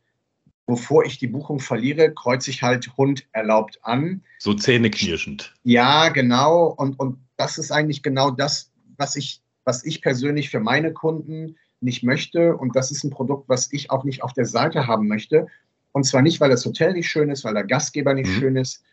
bevor 0.70 1.04
ich 1.04 1.18
die 1.18 1.26
Buchung 1.26 1.58
verliere, 1.58 2.14
kreuze 2.14 2.50
ich 2.50 2.62
halt 2.62 2.96
Hund 2.96 3.26
erlaubt 3.32 3.80
an. 3.82 4.22
So 4.38 4.54
zähneknirschend. 4.54 5.52
Ja, 5.64 6.10
genau. 6.10 6.66
Und, 6.66 6.96
und 7.00 7.18
das 7.36 7.58
ist 7.58 7.72
eigentlich 7.72 8.04
genau 8.04 8.30
das, 8.30 8.70
was 8.96 9.16
ich, 9.16 9.40
was 9.64 9.84
ich 9.84 10.00
persönlich 10.00 10.48
für 10.48 10.60
meine 10.60 10.92
Kunden 10.92 11.56
nicht 11.80 12.04
möchte. 12.04 12.56
Und 12.56 12.76
das 12.76 12.92
ist 12.92 13.02
ein 13.02 13.10
Produkt, 13.10 13.48
was 13.48 13.72
ich 13.72 13.90
auch 13.90 14.04
nicht 14.04 14.22
auf 14.22 14.32
der 14.32 14.46
Seite 14.46 14.86
haben 14.86 15.08
möchte. 15.08 15.48
Und 15.90 16.04
zwar 16.04 16.22
nicht, 16.22 16.40
weil 16.40 16.50
das 16.50 16.64
Hotel 16.64 16.92
nicht 16.92 17.08
schön 17.08 17.30
ist, 17.30 17.42
weil 17.42 17.54
der 17.54 17.64
Gastgeber 17.64 18.14
nicht 18.14 18.30
mhm. 18.30 18.38
schön 18.38 18.56
ist, 18.56 18.84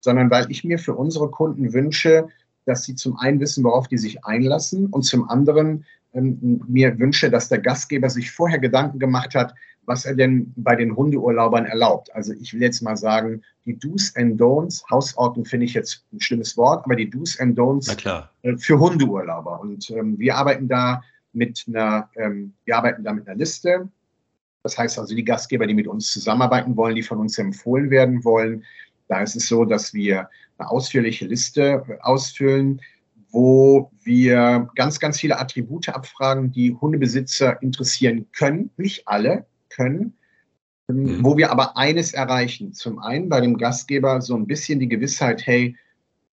sondern 0.00 0.30
weil 0.30 0.50
ich 0.50 0.64
mir 0.64 0.78
für 0.78 0.94
unsere 0.94 1.30
Kunden 1.30 1.72
wünsche, 1.72 2.28
dass 2.66 2.84
sie 2.84 2.94
zum 2.94 3.16
einen 3.16 3.40
wissen, 3.40 3.64
worauf 3.64 3.88
die 3.88 3.96
sich 3.96 4.22
einlassen 4.22 4.88
und 4.88 5.02
zum 5.02 5.30
anderen 5.30 5.86
ähm, 6.12 6.60
mir 6.68 6.98
wünsche, 6.98 7.30
dass 7.30 7.48
der 7.48 7.60
Gastgeber 7.60 8.10
sich 8.10 8.30
vorher 8.30 8.58
Gedanken 8.58 8.98
gemacht 8.98 9.34
hat, 9.34 9.54
was 9.86 10.04
er 10.04 10.14
denn 10.14 10.52
bei 10.56 10.76
den 10.76 10.94
Hundeurlaubern 10.94 11.66
erlaubt. 11.66 12.14
Also 12.14 12.32
ich 12.32 12.52
will 12.52 12.62
jetzt 12.62 12.82
mal 12.82 12.96
sagen, 12.96 13.42
die 13.64 13.76
Do's 13.78 14.14
and 14.16 14.40
Don'ts, 14.40 14.82
Hausordnung 14.90 15.44
finde 15.44 15.66
ich 15.66 15.74
jetzt 15.74 16.04
ein 16.12 16.20
schlimmes 16.20 16.56
Wort, 16.56 16.84
aber 16.84 16.96
die 16.96 17.10
Do's 17.10 17.38
and 17.40 17.58
Don'ts 17.58 17.88
äh, 18.42 18.56
für 18.56 18.78
Hundeurlauber. 18.78 19.60
Und 19.60 19.90
ähm, 19.90 20.18
wir 20.18 20.36
arbeiten 20.36 20.68
da 20.68 21.02
mit 21.32 21.64
einer, 21.66 22.08
ähm, 22.16 22.52
wir 22.64 22.76
arbeiten 22.76 23.02
da 23.02 23.12
mit 23.12 23.26
einer 23.26 23.36
Liste. 23.36 23.88
Das 24.62 24.78
heißt 24.78 24.98
also, 24.98 25.14
die 25.14 25.24
Gastgeber, 25.24 25.66
die 25.66 25.74
mit 25.74 25.88
uns 25.88 26.12
zusammenarbeiten 26.12 26.76
wollen, 26.76 26.94
die 26.94 27.02
von 27.02 27.18
uns 27.18 27.38
empfohlen 27.38 27.90
werden 27.90 28.24
wollen, 28.24 28.64
da 29.08 29.20
ist 29.20 29.36
es 29.36 29.48
so, 29.48 29.64
dass 29.64 29.92
wir 29.92 30.28
eine 30.58 30.70
ausführliche 30.70 31.26
Liste 31.26 31.84
äh, 31.88 31.98
ausfüllen, 32.00 32.80
wo 33.30 33.90
wir 34.04 34.68
ganz, 34.76 35.00
ganz 35.00 35.18
viele 35.18 35.38
Attribute 35.38 35.88
abfragen, 35.88 36.52
die 36.52 36.74
Hundebesitzer 36.74 37.60
interessieren 37.62 38.26
können. 38.32 38.70
Nicht 38.76 39.08
alle, 39.08 39.46
können, 39.74 40.14
ähm, 40.88 41.02
mhm. 41.02 41.24
wo 41.24 41.36
wir 41.36 41.50
aber 41.50 41.76
eines 41.76 42.12
erreichen. 42.12 42.72
Zum 42.72 42.98
einen 42.98 43.28
bei 43.28 43.40
dem 43.40 43.56
Gastgeber 43.58 44.20
so 44.20 44.34
ein 44.34 44.46
bisschen 44.46 44.80
die 44.80 44.88
Gewissheit, 44.88 45.46
hey, 45.46 45.76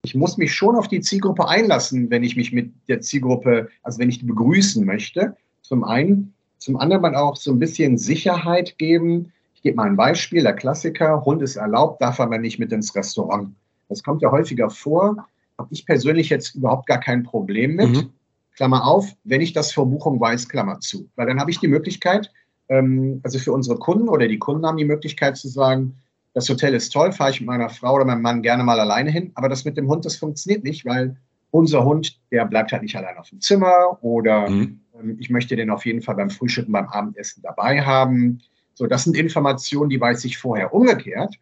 ich 0.03 0.15
muss 0.15 0.37
mich 0.37 0.53
schon 0.53 0.75
auf 0.75 0.87
die 0.87 1.01
Zielgruppe 1.01 1.47
einlassen, 1.47 2.09
wenn 2.09 2.23
ich 2.23 2.37
mich 2.37 2.53
mit 2.53 2.71
der 2.87 3.01
Zielgruppe, 3.01 3.69
also 3.83 3.99
wenn 3.99 4.09
ich 4.09 4.19
die 4.19 4.25
begrüßen 4.25 4.85
möchte. 4.85 5.35
Zum 5.61 5.83
einen. 5.83 6.33
Zum 6.59 6.77
anderen 6.77 7.15
auch 7.15 7.35
so 7.35 7.51
ein 7.51 7.59
bisschen 7.59 7.97
Sicherheit 7.97 8.77
geben. 8.77 9.31
Ich 9.53 9.61
gebe 9.61 9.75
mal 9.75 9.87
ein 9.87 9.95
Beispiel, 9.95 10.41
der 10.41 10.53
Klassiker, 10.53 11.23
Hund 11.23 11.41
ist 11.41 11.55
erlaubt, 11.55 12.01
darf 12.01 12.19
aber 12.19 12.37
nicht 12.37 12.57
mit 12.57 12.71
ins 12.71 12.95
Restaurant. 12.95 13.53
Das 13.89 14.01
kommt 14.01 14.21
ja 14.21 14.31
häufiger 14.31 14.69
vor, 14.69 15.27
habe 15.57 15.69
ich 15.71 15.85
persönlich 15.85 16.29
jetzt 16.29 16.55
überhaupt 16.55 16.87
gar 16.87 16.99
kein 16.99 17.23
Problem 17.23 17.75
mit. 17.75 17.89
Mhm. 17.89 18.09
Klammer 18.55 18.87
auf, 18.87 19.15
wenn 19.23 19.41
ich 19.41 19.53
das 19.53 19.71
vor 19.71 19.87
Buchung 19.87 20.19
weiß, 20.19 20.49
Klammer 20.49 20.79
zu. 20.79 21.07
Weil 21.15 21.27
dann 21.27 21.39
habe 21.39 21.51
ich 21.51 21.59
die 21.59 21.67
Möglichkeit, 21.67 22.31
also 22.69 23.39
für 23.39 23.53
unsere 23.53 23.77
Kunden 23.77 24.09
oder 24.09 24.27
die 24.27 24.39
Kunden 24.39 24.65
haben 24.65 24.77
die 24.77 24.85
Möglichkeit 24.85 25.37
zu 25.37 25.47
sagen, 25.47 25.95
das 26.33 26.49
Hotel 26.49 26.75
ist 26.75 26.89
toll, 26.89 27.11
fahre 27.11 27.31
ich 27.31 27.39
mit 27.39 27.47
meiner 27.47 27.69
Frau 27.69 27.95
oder 27.95 28.05
meinem 28.05 28.21
Mann 28.21 28.41
gerne 28.41 28.63
mal 28.63 28.79
alleine 28.79 29.09
hin, 29.09 29.31
aber 29.35 29.49
das 29.49 29.65
mit 29.65 29.77
dem 29.77 29.87
Hund, 29.87 30.05
das 30.05 30.17
funktioniert 30.17 30.63
nicht, 30.63 30.85
weil 30.85 31.17
unser 31.51 31.83
Hund, 31.83 32.19
der 32.31 32.45
bleibt 32.45 32.71
halt 32.71 32.83
nicht 32.83 32.95
allein 32.95 33.17
auf 33.17 33.29
dem 33.29 33.41
Zimmer 33.41 33.97
oder 34.01 34.49
mhm. 34.49 34.81
ähm, 34.99 35.17
ich 35.19 35.29
möchte 35.29 35.55
den 35.55 35.69
auf 35.69 35.85
jeden 35.85 36.01
Fall 36.01 36.15
beim 36.15 36.29
Frühstücken, 36.29 36.71
beim 36.71 36.87
Abendessen 36.87 37.41
dabei 37.41 37.81
haben. 37.81 38.41
So, 38.73 38.85
das 38.85 39.05
sind 39.05 39.17
Informationen, 39.17 39.89
die 39.89 39.99
weiß 39.99 40.25
ich 40.25 40.37
vorher 40.37 40.73
umgekehrt. 40.73 41.35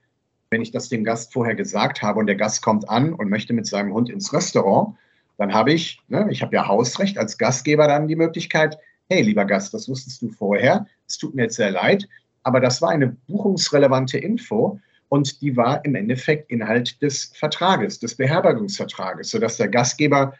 Wenn 0.49 0.61
ich 0.61 0.71
das 0.71 0.89
dem 0.89 1.03
Gast 1.03 1.33
vorher 1.33 1.55
gesagt 1.55 2.01
habe 2.01 2.19
und 2.19 2.27
der 2.27 2.35
Gast 2.35 2.61
kommt 2.61 2.87
an 2.87 3.13
und 3.13 3.29
möchte 3.29 3.51
mit 3.51 3.65
seinem 3.65 3.93
Hund 3.93 4.09
ins 4.09 4.31
Restaurant, 4.31 4.95
dann 5.37 5.53
habe 5.53 5.73
ich, 5.73 5.99
ne, 6.07 6.27
ich 6.29 6.41
habe 6.41 6.55
ja 6.55 6.67
Hausrecht 6.67 7.17
als 7.17 7.37
Gastgeber 7.37 7.87
dann 7.87 8.07
die 8.07 8.15
Möglichkeit, 8.15 8.77
hey, 9.09 9.21
lieber 9.21 9.45
Gast, 9.45 9.73
das 9.73 9.87
wusstest 9.87 10.21
du 10.21 10.29
vorher, 10.29 10.85
es 11.07 11.17
tut 11.17 11.35
mir 11.35 11.43
jetzt 11.43 11.55
sehr 11.55 11.71
leid, 11.71 12.07
aber 12.43 12.59
das 12.59 12.81
war 12.81 12.89
eine 12.89 13.09
buchungsrelevante 13.27 14.17
Info 14.17 14.79
und 15.09 15.41
die 15.41 15.55
war 15.55 15.83
im 15.85 15.95
Endeffekt 15.95 16.49
Inhalt 16.49 17.01
des 17.01 17.31
Vertrages, 17.35 17.99
des 17.99 18.15
Beherbergungsvertrages, 18.15 19.29
sodass 19.29 19.57
der 19.57 19.67
Gastgeber 19.67 20.33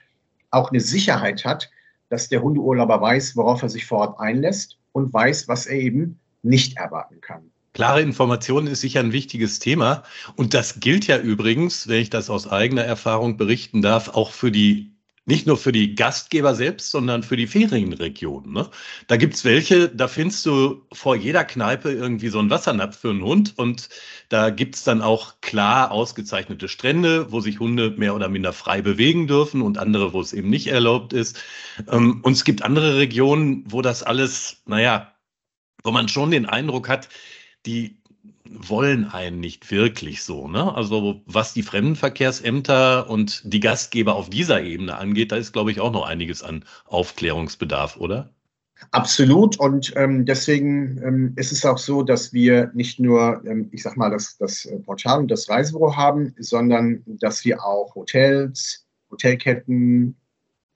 auch 0.52 0.72
eine 0.72 0.80
Sicherheit 0.80 1.46
hat, 1.46 1.70
dass 2.10 2.30
der 2.30 2.42
Hundeurlauber 2.42 3.02
weiß, 3.02 3.36
worauf 3.36 3.62
er 3.62 3.70
sich 3.70 3.86
vor 3.86 4.00
Ort 4.00 4.20
einlässt 4.20 4.78
und 4.92 5.14
weiß, 5.14 5.48
was 5.48 5.66
er 5.66 5.78
eben 5.78 6.20
nicht 6.44 6.78
erwarten 6.78 7.22
kann. 7.22 7.52
Klare 7.74 8.02
Information 8.02 8.68
ist 8.68 8.82
sicher 8.82 9.02
ein 9.02 9.12
wichtiges 9.12 9.60
Thema. 9.60 10.04
Und 10.38 10.54
das 10.54 10.80
gilt 10.80 11.08
ja 11.08 11.18
übrigens, 11.18 11.90
wenn 11.90 12.02
ich 12.02 12.10
das 12.10 12.30
aus 12.30 12.50
eigener 12.50 12.84
Erfahrung 12.84 13.36
berichten 13.36 13.82
darf, 13.82 14.08
auch 14.10 14.32
für 14.32 14.50
die 14.50 14.95
nicht 15.26 15.48
nur 15.48 15.58
für 15.58 15.72
die 15.72 15.96
Gastgeber 15.96 16.54
selbst, 16.54 16.92
sondern 16.92 17.24
für 17.24 17.36
die 17.36 17.48
Ferienregionen. 17.48 18.54
Ne? 18.54 18.70
Da 19.08 19.18
gibt's 19.18 19.44
welche, 19.44 19.90
da 19.90 20.08
findest 20.08 20.46
du 20.46 20.86
vor 20.94 21.16
jeder 21.16 21.44
Kneipe 21.44 21.92
irgendwie 21.92 22.30
so 22.30 22.40
einen 22.40 22.52
Wassernapf 22.52 23.00
für 23.00 23.10
einen 23.10 23.24
Hund 23.24 23.54
und 23.58 23.90
da 24.30 24.52
gibt's 24.52 24.84
dann 24.84 25.02
auch 25.02 25.42
klar 25.42 25.92
ausgezeichnete 25.92 26.68
Strände, 26.68 27.32
wo 27.32 27.40
sich 27.40 27.60
Hunde 27.60 27.96
mehr 27.98 28.16
oder 28.16 28.30
minder 28.30 28.54
frei 28.54 28.82
bewegen 28.82 29.28
dürfen 29.28 29.62
und 29.64 29.80
andere, 29.80 30.14
wo 30.14 30.22
es 30.22 30.34
eben 30.34 30.50
nicht 30.50 30.68
erlaubt 30.68 31.12
ist. 31.12 31.42
Ähm, 31.92 32.20
und 32.22 32.34
es 32.34 32.44
gibt 32.44 32.62
andere 32.62 32.98
Regionen, 32.98 33.64
wo 33.68 33.82
das 33.82 34.04
alles, 34.04 34.62
naja, 34.68 35.16
wo 35.84 35.92
man 35.92 36.08
schon 36.08 36.32
den 36.32 36.46
Eindruck 36.46 36.88
hat, 36.88 37.10
die 37.66 37.98
wollen 38.50 39.06
einen 39.06 39.40
nicht 39.40 39.72
wirklich 39.72 40.24
so. 40.24 40.48
Ne? 40.48 40.76
Also 40.76 41.22
was 41.26 41.54
die 41.54 41.64
Fremdenverkehrsämter 41.64 43.10
und 43.10 43.42
die 43.46 43.60
Gastgeber 43.60 44.16
auf 44.16 44.30
dieser 44.30 44.62
Ebene 44.62 44.98
angeht, 44.98 45.32
da 45.32 45.38
ist, 45.38 45.54
glaube 45.54 45.72
ich, 45.72 45.80
auch 45.80 45.92
noch 45.92 46.06
einiges 46.06 46.44
an 46.44 46.64
Aufklärungsbedarf, 46.86 47.98
oder? 47.98 48.30
Absolut. 48.92 49.60
Und 49.60 49.94
ähm, 49.96 50.26
deswegen 50.26 51.02
ähm, 51.04 51.34
ist 51.38 51.52
es 51.52 51.66
auch 51.66 51.78
so, 51.78 52.04
dass 52.04 52.34
wir 52.34 52.72
nicht 52.74 53.00
nur, 53.00 53.42
ähm, 53.46 53.70
ich 53.72 53.84
sag 53.84 53.98
mal, 53.98 54.10
das, 54.10 54.38
das 54.38 54.68
Portal 54.86 55.20
und 55.20 55.32
das 55.32 55.50
Reisebüro 55.50 55.96
haben, 55.96 56.34
sondern 56.38 57.02
dass 57.06 57.46
wir 57.46 57.64
auch 57.64 57.96
Hotels, 57.96 58.86
Hotelketten, 59.10 60.16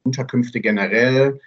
Unterkünfte 0.03 0.61
generell, 0.61 1.39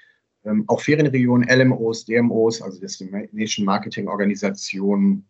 ähm, 0.44 0.64
auch 0.66 0.80
Ferienregionen, 0.80 1.48
LMOs, 1.48 2.04
DMOs, 2.04 2.60
also 2.60 2.80
Destination 2.80 3.64
Marketing 3.64 4.08
Organisationen, 4.08 5.24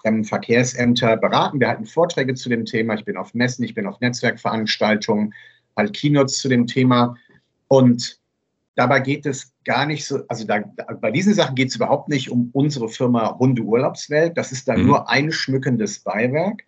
Fremdenverkehrsämter 0.00 1.16
beraten. 1.16 1.60
Wir 1.60 1.68
halten 1.68 1.86
Vorträge 1.86 2.34
zu 2.34 2.48
dem 2.48 2.64
Thema. 2.64 2.94
Ich 2.94 3.04
bin 3.04 3.16
auf 3.16 3.34
Messen, 3.34 3.64
ich 3.64 3.74
bin 3.74 3.86
auf 3.86 4.00
Netzwerkveranstaltungen, 4.00 5.34
halt 5.76 5.94
Keynotes 5.94 6.38
zu 6.38 6.48
dem 6.48 6.66
Thema. 6.66 7.16
Und 7.68 8.18
dabei 8.74 9.00
geht 9.00 9.26
es 9.26 9.52
gar 9.64 9.86
nicht 9.86 10.06
so, 10.06 10.20
also 10.28 10.46
da, 10.46 10.60
bei 11.00 11.10
diesen 11.10 11.34
Sachen 11.34 11.54
geht 11.54 11.68
es 11.68 11.76
überhaupt 11.76 12.08
nicht 12.08 12.30
um 12.30 12.50
unsere 12.52 12.88
Firma 12.88 13.38
Hundeurlaubswelt. 13.38 14.36
Das 14.36 14.52
ist 14.52 14.68
dann 14.68 14.82
mhm. 14.82 14.86
nur 14.86 15.10
ein 15.10 15.32
schmückendes 15.32 16.00
Beiwerk. 16.00 16.62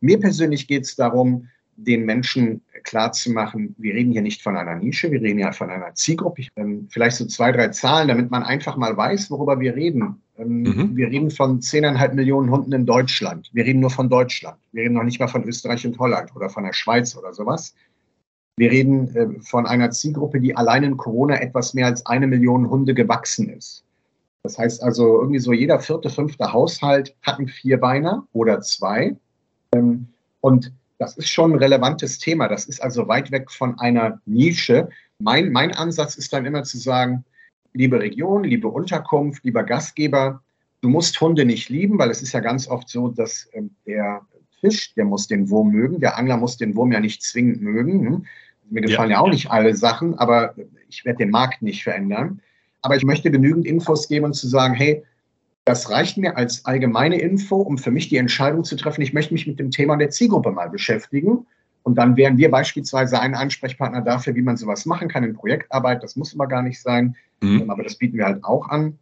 Mir 0.00 0.20
persönlich 0.20 0.68
geht 0.68 0.84
es 0.84 0.94
darum, 0.94 1.48
den 1.78 2.04
Menschen 2.04 2.62
klarzumachen, 2.82 3.74
wir 3.78 3.94
reden 3.94 4.10
hier 4.10 4.22
nicht 4.22 4.42
von 4.42 4.56
einer 4.56 4.74
Nische, 4.74 5.12
wir 5.12 5.20
reden 5.20 5.38
ja 5.38 5.52
von 5.52 5.70
einer 5.70 5.94
Zielgruppe. 5.94 6.42
Ich, 6.42 6.48
ähm, 6.56 6.88
vielleicht 6.90 7.16
so 7.16 7.26
zwei, 7.26 7.52
drei 7.52 7.68
Zahlen, 7.68 8.08
damit 8.08 8.30
man 8.30 8.42
einfach 8.42 8.76
mal 8.76 8.96
weiß, 8.96 9.30
worüber 9.30 9.60
wir 9.60 9.76
reden. 9.76 10.20
Ähm, 10.38 10.62
mhm. 10.62 10.96
Wir 10.96 11.08
reden 11.08 11.30
von 11.30 11.60
zehneinhalb 11.60 12.14
Millionen 12.14 12.50
Hunden 12.50 12.72
in 12.72 12.86
Deutschland. 12.86 13.50
Wir 13.52 13.64
reden 13.64 13.80
nur 13.80 13.90
von 13.90 14.08
Deutschland. 14.08 14.56
Wir 14.72 14.84
reden 14.84 14.94
noch 14.94 15.02
nicht 15.02 15.20
mal 15.20 15.28
von 15.28 15.44
Österreich 15.44 15.86
und 15.86 15.98
Holland 15.98 16.34
oder 16.34 16.48
von 16.48 16.64
der 16.64 16.72
Schweiz 16.72 17.16
oder 17.16 17.32
sowas. 17.32 17.74
Wir 18.56 18.70
reden 18.70 19.14
äh, 19.14 19.40
von 19.40 19.66
einer 19.66 19.90
Zielgruppe, 19.90 20.40
die 20.40 20.56
allein 20.56 20.84
in 20.84 20.96
Corona 20.96 21.40
etwas 21.40 21.74
mehr 21.74 21.86
als 21.86 22.04
eine 22.06 22.26
Million 22.26 22.70
Hunde 22.70 22.94
gewachsen 22.94 23.50
ist. 23.50 23.84
Das 24.42 24.58
heißt 24.58 24.82
also, 24.82 25.20
irgendwie 25.20 25.40
so 25.40 25.52
jeder 25.52 25.80
vierte, 25.80 26.10
fünfte 26.10 26.52
Haushalt 26.52 27.14
hat 27.22 27.38
einen 27.38 27.48
Vierbeiner 27.48 28.26
oder 28.32 28.60
zwei. 28.60 29.16
Ähm, 29.74 30.08
und 30.40 30.72
das 30.98 31.16
ist 31.16 31.28
schon 31.28 31.52
ein 31.52 31.58
relevantes 31.58 32.18
Thema. 32.18 32.48
Das 32.48 32.64
ist 32.64 32.82
also 32.82 33.06
weit 33.08 33.30
weg 33.30 33.50
von 33.50 33.78
einer 33.78 34.20
Nische. 34.26 34.88
Mein, 35.20 35.52
mein 35.52 35.72
Ansatz 35.72 36.16
ist 36.16 36.32
dann 36.32 36.46
immer 36.46 36.64
zu 36.64 36.78
sagen, 36.78 37.24
liebe 37.78 38.00
Region, 38.00 38.42
liebe 38.42 38.68
Unterkunft, 38.68 39.44
lieber 39.44 39.62
Gastgeber, 39.62 40.42
du 40.80 40.88
musst 40.88 41.18
Hunde 41.20 41.44
nicht 41.44 41.68
lieben, 41.68 41.96
weil 41.98 42.10
es 42.10 42.22
ist 42.22 42.32
ja 42.32 42.40
ganz 42.40 42.66
oft 42.66 42.88
so, 42.88 43.08
dass 43.08 43.48
ähm, 43.52 43.70
der 43.86 44.22
Fisch, 44.60 44.94
der 44.94 45.04
muss 45.04 45.28
den 45.28 45.48
Wurm 45.48 45.70
mögen, 45.70 46.00
der 46.00 46.18
Angler 46.18 46.36
muss 46.36 46.56
den 46.56 46.74
Wurm 46.74 46.90
ja 46.90 46.98
nicht 46.98 47.22
zwingend 47.22 47.62
mögen. 47.62 48.06
Hm? 48.06 48.26
Mir 48.70 48.82
gefallen 48.82 49.10
ja, 49.10 49.18
ja 49.18 49.22
auch 49.22 49.30
nicht 49.30 49.50
alle 49.50 49.74
Sachen, 49.76 50.18
aber 50.18 50.54
ich 50.88 51.04
werde 51.04 51.18
den 51.18 51.30
Markt 51.30 51.62
nicht 51.62 51.84
verändern. 51.84 52.42
Aber 52.82 52.96
ich 52.96 53.04
möchte 53.04 53.30
genügend 53.30 53.64
Infos 53.64 54.08
geben 54.08 54.26
und 54.26 54.34
zu 54.34 54.48
sagen, 54.48 54.74
hey, 54.74 55.04
das 55.64 55.88
reicht 55.90 56.18
mir 56.18 56.36
als 56.36 56.64
allgemeine 56.64 57.20
Info, 57.20 57.56
um 57.56 57.78
für 57.78 57.90
mich 57.92 58.08
die 58.08 58.16
Entscheidung 58.16 58.64
zu 58.64 58.74
treffen, 58.76 59.02
ich 59.02 59.12
möchte 59.12 59.32
mich 59.32 59.46
mit 59.46 59.58
dem 59.58 59.70
Thema 59.70 59.96
der 59.96 60.10
Zielgruppe 60.10 60.50
mal 60.50 60.68
beschäftigen. 60.68 61.46
Und 61.88 61.94
dann 61.94 62.18
wären 62.18 62.36
wir 62.36 62.50
beispielsweise 62.50 63.18
ein 63.18 63.34
Ansprechpartner 63.34 64.02
dafür, 64.02 64.34
wie 64.34 64.42
man 64.42 64.58
sowas 64.58 64.84
machen 64.84 65.08
kann 65.08 65.24
in 65.24 65.32
Projektarbeit. 65.32 66.02
Das 66.02 66.16
muss 66.16 66.34
immer 66.34 66.46
gar 66.46 66.60
nicht 66.60 66.82
sein, 66.82 67.16
mhm. 67.40 67.62
Ähm, 67.62 67.70
aber 67.70 67.82
das 67.82 67.96
bieten 67.96 68.18
wir 68.18 68.26
halt 68.26 68.44
auch 68.44 68.68
an, 68.68 68.98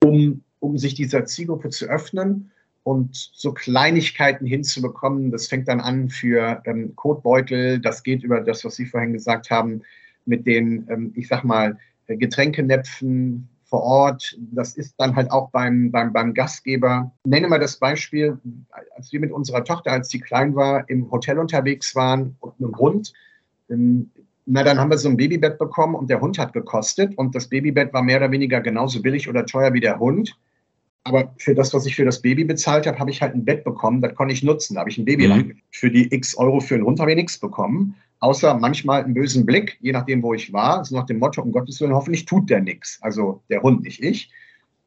um, 0.00 0.44
um 0.60 0.78
sich 0.78 0.94
dieser 0.94 1.24
Zielgruppe 1.24 1.70
zu 1.70 1.86
öffnen 1.86 2.52
und 2.84 3.16
so 3.16 3.52
Kleinigkeiten 3.52 4.46
hinzubekommen. 4.46 5.32
Das 5.32 5.48
fängt 5.48 5.66
dann 5.66 5.80
an 5.80 6.08
für 6.08 6.62
ähm, 6.66 6.94
Kotbeutel, 6.94 7.80
das 7.80 8.04
geht 8.04 8.22
über 8.22 8.40
das, 8.40 8.64
was 8.64 8.76
Sie 8.76 8.86
vorhin 8.86 9.12
gesagt 9.12 9.50
haben, 9.50 9.82
mit 10.24 10.46
den, 10.46 10.86
ähm, 10.88 11.12
ich 11.16 11.26
sag 11.26 11.42
mal, 11.42 11.76
Getränkenäpfen, 12.06 13.48
vor 13.72 13.84
Ort. 13.84 14.36
Das 14.52 14.74
ist 14.76 14.96
dann 14.98 15.16
halt 15.16 15.30
auch 15.30 15.48
beim, 15.48 15.90
beim, 15.90 16.12
beim 16.12 16.34
Gastgeber. 16.34 17.10
Nenne 17.24 17.48
mal 17.48 17.58
das 17.58 17.78
Beispiel, 17.78 18.36
als 18.94 19.10
wir 19.14 19.20
mit 19.20 19.32
unserer 19.32 19.64
Tochter, 19.64 19.92
als 19.92 20.10
sie 20.10 20.20
klein 20.20 20.54
war, 20.54 20.86
im 20.90 21.10
Hotel 21.10 21.38
unterwegs 21.38 21.96
waren 21.96 22.36
und 22.40 22.52
einem 22.58 22.76
Hund. 22.76 23.14
Ähm, 23.70 24.10
na, 24.44 24.62
dann 24.62 24.78
haben 24.78 24.90
wir 24.90 24.98
so 24.98 25.08
ein 25.08 25.16
Babybett 25.16 25.58
bekommen 25.58 25.94
und 25.94 26.10
der 26.10 26.20
Hund 26.20 26.36
hat 26.38 26.52
gekostet 26.52 27.16
und 27.16 27.34
das 27.34 27.48
Babybett 27.48 27.94
war 27.94 28.02
mehr 28.02 28.18
oder 28.18 28.30
weniger 28.30 28.60
genauso 28.60 29.00
billig 29.00 29.26
oder 29.26 29.46
teuer 29.46 29.72
wie 29.72 29.80
der 29.80 29.98
Hund. 29.98 30.36
Aber 31.04 31.32
für 31.38 31.54
das, 31.54 31.72
was 31.72 31.86
ich 31.86 31.96
für 31.96 32.04
das 32.04 32.20
Baby 32.20 32.44
bezahlt 32.44 32.86
habe, 32.86 32.98
habe 32.98 33.10
ich 33.10 33.22
halt 33.22 33.34
ein 33.34 33.46
Bett 33.46 33.64
bekommen, 33.64 34.02
das 34.02 34.14
konnte 34.14 34.34
ich 34.34 34.42
nutzen. 34.42 34.74
Da 34.74 34.80
habe 34.80 34.90
ich 34.90 34.98
ein 34.98 35.06
Baby 35.06 35.28
mhm. 35.28 35.56
Für 35.70 35.90
die 35.90 36.12
x 36.12 36.36
Euro 36.36 36.60
für 36.60 36.74
einen 36.74 36.84
Hund 36.84 37.00
habe 37.00 37.12
ich 37.12 37.16
nichts 37.16 37.38
bekommen 37.38 37.94
außer 38.22 38.54
manchmal 38.54 39.02
einen 39.02 39.14
bösen 39.14 39.44
Blick, 39.44 39.76
je 39.80 39.90
nachdem, 39.90 40.22
wo 40.22 40.32
ich 40.32 40.52
war, 40.52 40.84
so 40.84 40.94
nach 40.94 41.06
dem 41.06 41.18
Motto, 41.18 41.42
um 41.42 41.50
Gottes 41.50 41.80
Willen, 41.80 41.92
hoffentlich 41.92 42.24
tut 42.24 42.48
der 42.48 42.60
nichts. 42.60 42.98
Also 43.02 43.42
der 43.50 43.62
Hund, 43.62 43.82
nicht 43.82 44.00
ich. 44.00 44.30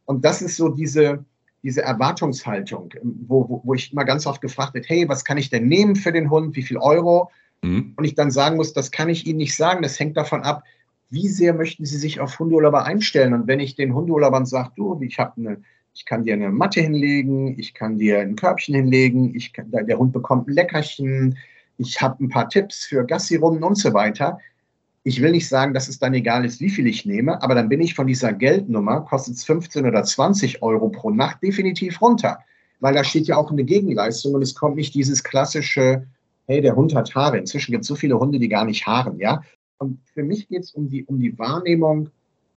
Und 0.06 0.24
das 0.24 0.42
ist 0.42 0.56
so 0.56 0.70
diese, 0.70 1.26
diese 1.62 1.82
Erwartungshaltung, 1.82 2.94
wo, 3.28 3.50
wo, 3.50 3.62
wo 3.66 3.74
ich 3.74 3.92
immer 3.92 4.06
ganz 4.06 4.26
oft 4.26 4.40
gefragt 4.40 4.74
werde, 4.74 4.88
hey, 4.88 5.10
was 5.10 5.26
kann 5.26 5.38
ich 5.38 5.50
denn 5.50 5.68
nehmen 5.68 5.98
für 5.98 6.14
den 6.14 6.30
Hund, 6.30 6.56
wie 6.56 6.62
viel 6.62 6.78
Euro? 6.78 7.30
Mhm. 7.62 7.94
Und 7.98 8.06
ich 8.06 8.16
dann 8.16 8.32
sagen 8.32 8.56
muss, 8.56 8.72
das 8.72 8.90
kann 8.92 9.10
ich 9.10 9.28
Ihnen 9.28 9.38
nicht 9.38 9.56
sagen, 9.56 9.82
das 9.82 10.00
hängt 10.00 10.16
davon 10.16 10.44
ab, 10.44 10.64
wie 11.10 11.28
sehr 11.28 11.54
möchten 11.54 11.86
Sie 11.86 11.98
sich 11.98 12.22
auf 12.22 12.40
Hundeurlauber 12.40 12.86
einstellen? 12.86 13.34
Und 13.34 13.48
wenn 13.48 13.60
ich 13.60 13.76
den 13.76 13.94
Hundeurlaubern 13.94 14.46
sage, 14.46 14.72
du, 14.78 14.98
ich 15.02 15.20
habe 15.20 15.34
eine, 15.38 15.58
ich 15.94 16.06
kann 16.06 16.24
dir 16.24 16.36
eine 16.36 16.52
Matte 16.52 16.80
hinlegen, 16.80 17.60
ich 17.60 17.74
kann 17.74 17.98
dir 17.98 18.22
ein 18.22 18.38
Körbchen 18.38 18.76
hinlegen, 18.76 19.36
ich 19.36 19.52
kann, 19.52 19.72
der 19.72 19.98
Hund 19.98 20.14
bekommt 20.14 20.48
ein 20.48 20.54
Leckerchen, 20.54 21.38
ich 21.78 22.02
habe 22.02 22.24
ein 22.24 22.30
paar 22.30 22.50
Tipps 22.50 22.86
für 22.86 23.06
Gassi-Runden 23.06 23.64
und 23.64 23.78
so 23.78 23.94
weiter. 23.94 24.40
Ich 25.04 25.22
will 25.22 25.32
nicht 25.32 25.48
sagen, 25.48 25.74
dass 25.74 25.88
es 25.88 26.00
dann 26.00 26.14
egal 26.14 26.46
ist, 26.46 26.60
wie 26.60 26.70
viel 26.70 26.88
ich 26.88 27.06
nehme, 27.06 27.42
aber 27.44 27.54
dann 27.54 27.70
bin 27.70 27.82
ich 27.82 27.94
von 27.94 28.08
dieser 28.08 28.34
Geldnummer, 28.34 29.02
kostet 29.02 29.36
es 29.36 29.44
15 29.44 29.86
oder 29.86 30.04
20 30.04 30.64
Euro 30.64 30.90
pro 30.90 31.12
Nacht, 31.12 31.44
definitiv 31.44 32.02
runter. 32.02 32.40
Weil 32.80 32.94
da 32.94 33.04
steht 33.04 33.28
ja 33.28 33.38
auch 33.38 33.52
eine 33.52 33.64
Gegenleistung 33.64 34.34
und 34.34 34.42
es 34.42 34.56
kommt 34.56 34.76
nicht 34.76 34.96
dieses 34.96 35.24
klassische, 35.24 36.08
hey, 36.48 36.62
der 36.62 36.76
Hund 36.76 36.96
hat 36.96 37.14
Haare. 37.14 37.38
Inzwischen 37.38 37.72
gibt 37.72 37.84
es 37.84 37.88
so 37.88 37.96
viele 37.96 38.20
Hunde, 38.20 38.40
die 38.40 38.50
gar 38.50 38.66
nicht 38.66 38.86
haaren, 38.86 39.20
ja. 39.20 39.42
Und 39.78 40.00
für 40.14 40.24
mich 40.24 40.48
geht 40.48 40.64
es 40.64 40.72
um 40.72 40.90
die, 40.90 41.04
um 41.06 41.20
die 41.20 41.38
Wahrnehmung, 41.38 42.10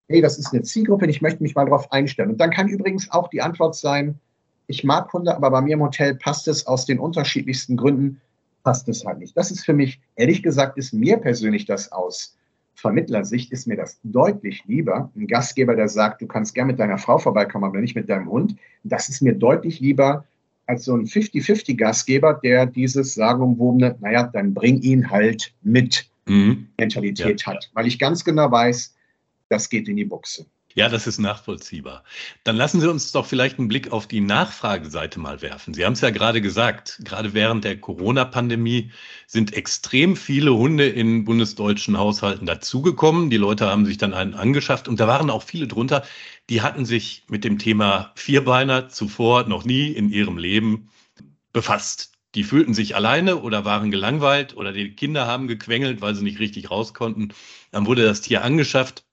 hey, 0.09 0.23
das 0.23 0.39
ist 0.39 0.53
eine 0.53 0.63
Zielgruppe, 0.63 1.07
ich 1.07 1.21
möchte 1.21 1.43
mich 1.43 1.55
mal 1.55 1.67
darauf 1.67 1.93
einstellen. 1.93 2.31
Und 2.31 2.41
dann 2.41 2.51
kann 2.51 2.69
übrigens 2.69 3.11
auch 3.11 3.29
die 3.29 3.43
Antwort 3.43 3.77
sein, 3.77 4.19
ich 4.67 4.85
mag 4.85 5.13
Hunde, 5.13 5.35
aber 5.35 5.51
bei 5.51 5.61
mir 5.63 5.75
im 5.75 5.83
Hotel 5.83 6.15
passt 6.15 6.47
es 6.49 6.67
aus 6.67 6.87
den 6.87 6.99
unterschiedlichsten 6.99 7.77
Gründen, 7.77 8.21
passt 8.63 8.89
es 8.89 9.05
halt 9.05 9.19
nicht. 9.19 9.37
Das 9.37 9.51
ist 9.51 9.65
für 9.65 9.73
mich, 9.73 10.01
ehrlich 10.17 10.43
gesagt, 10.43 10.79
ist 10.79 10.93
mir 10.93 11.19
persönlich 11.19 11.65
das 11.65 11.93
aus 11.93 12.37
Vermittlersicht, 12.75 13.51
ist 13.51 13.67
mir 13.67 13.77
das 13.77 13.99
deutlich 14.05 14.65
lieber. 14.67 15.11
Ein 15.17 15.27
Gastgeber, 15.27 15.75
der 15.75 15.89
sagt, 15.89 16.23
du 16.23 16.27
kannst 16.27 16.55
gern 16.55 16.69
mit 16.69 16.79
deiner 16.79 16.99
Frau 16.99 17.19
vorbeikommen, 17.19 17.65
aber 17.65 17.81
nicht 17.81 17.97
mit 17.97 18.09
deinem 18.09 18.31
Hund. 18.31 18.57
Das 18.85 19.09
ist 19.09 19.21
mir 19.21 19.35
deutlich 19.35 19.81
lieber 19.81 20.25
als 20.67 20.85
so 20.85 20.95
ein 20.95 21.07
50-50 21.07 21.77
Gastgeber, 21.77 22.35
der 22.35 22.67
dieses 22.67 23.15
sagenumwobene, 23.15 23.97
naja, 24.01 24.25
dann 24.25 24.55
bring 24.55 24.81
ihn 24.83 25.11
halt 25.11 25.55
mit 25.63 26.09
mhm. 26.27 26.69
Mentalität 26.79 27.43
ja. 27.43 27.47
hat. 27.49 27.71
Weil 27.73 27.87
ich 27.87 27.99
ganz 27.99 28.25
genau 28.25 28.51
weiß, 28.51 28.95
das 29.49 29.71
geht 29.71 29.89
in 29.89 29.97
die 29.97 30.05
Buchse. 30.05 30.47
Ja, 30.79 30.89
das 30.89 31.09
ist 31.09 31.19
nachvollziehbar. 31.19 32.05
Dann 32.45 32.55
lassen 32.55 32.81
Sie 32.81 32.89
uns 32.89 33.11
doch 33.11 33.27
vielleicht 33.27 33.59
einen 33.59 33.67
Blick 33.67 33.91
auf 33.91 34.07
die 34.07 34.21
Nachfrageseite 34.21 35.19
mal 35.19 35.43
werfen. 35.43 35.75
Sie 35.75 35.85
haben 35.85 35.95
es 35.95 36.03
ja 36.03 36.11
gerade 36.11 36.41
gesagt, 36.41 37.01
gerade 37.03 37.35
während 37.35 37.65
der 37.65 37.81
Corona-Pandemie 37.81 38.93
sind 39.27 39.55
extrem 39.55 40.15
viele 40.15 40.55
Hunde 40.55 40.89
in 40.89 41.25
bundesdeutschen 41.25 41.99
Haushalten 41.99 42.47
dazugekommen. 42.47 43.29
Die 43.29 43.39
Leute 43.39 43.67
haben 43.67 43.87
sich 43.87 43.99
dann 43.99 44.15
einen 44.15 44.35
angeschafft 44.35 44.87
und 44.87 45.01
da 45.01 45.09
waren 45.09 45.31
auch 45.31 45.43
viele 45.43 45.67
drunter, 45.67 46.05
die 46.49 46.63
hatten 46.63 46.85
sich 46.85 47.25
mit 47.29 47.43
dem 47.43 47.59
Thema 47.59 48.13
Vierbeiner 48.15 48.89
zuvor 48.89 49.49
noch 49.49 49.65
nie 49.65 49.89
in 49.89 50.11
ihrem 50.11 50.39
Leben 50.39 50.91
befasst. 51.53 52.13
Die 52.37 52.45
fühlten 52.45 52.73
sich 52.73 52.95
alleine 52.95 53.39
oder 53.39 53.65
waren 53.65 53.91
gelangweilt 53.91 54.57
oder 54.57 54.73
die 54.73 54.95
Kinder 54.95 55.27
haben 55.27 55.49
gequengelt, 55.49 56.03
weil 56.03 56.15
sie 56.15 56.23
nicht 56.23 56.39
richtig 56.39 56.71
raus 56.71 56.95
konnten. 56.95 57.31
Dann 57.73 57.87
wurde 57.87 58.05
das 58.05 58.21
Tier 58.21 58.45
angeschafft 58.45 59.08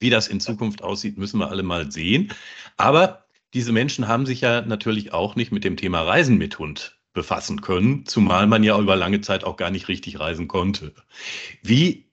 wie 0.00 0.10
das 0.10 0.28
in 0.28 0.40
Zukunft 0.40 0.82
aussieht, 0.82 1.18
müssen 1.18 1.38
wir 1.38 1.50
alle 1.50 1.62
mal 1.62 1.90
sehen. 1.90 2.32
Aber 2.76 3.26
diese 3.54 3.72
Menschen 3.72 4.08
haben 4.08 4.26
sich 4.26 4.40
ja 4.40 4.62
natürlich 4.62 5.12
auch 5.12 5.36
nicht 5.36 5.52
mit 5.52 5.64
dem 5.64 5.76
Thema 5.76 6.02
Reisen 6.02 6.38
mit 6.38 6.58
Hund 6.58 6.98
befassen 7.12 7.60
können, 7.60 8.04
zumal 8.06 8.46
man 8.46 8.64
ja 8.64 8.78
über 8.78 8.96
lange 8.96 9.20
Zeit 9.20 9.44
auch 9.44 9.56
gar 9.56 9.70
nicht 9.70 9.88
richtig 9.88 10.18
reisen 10.18 10.48
konnte. 10.48 10.92
Wie 11.62 12.10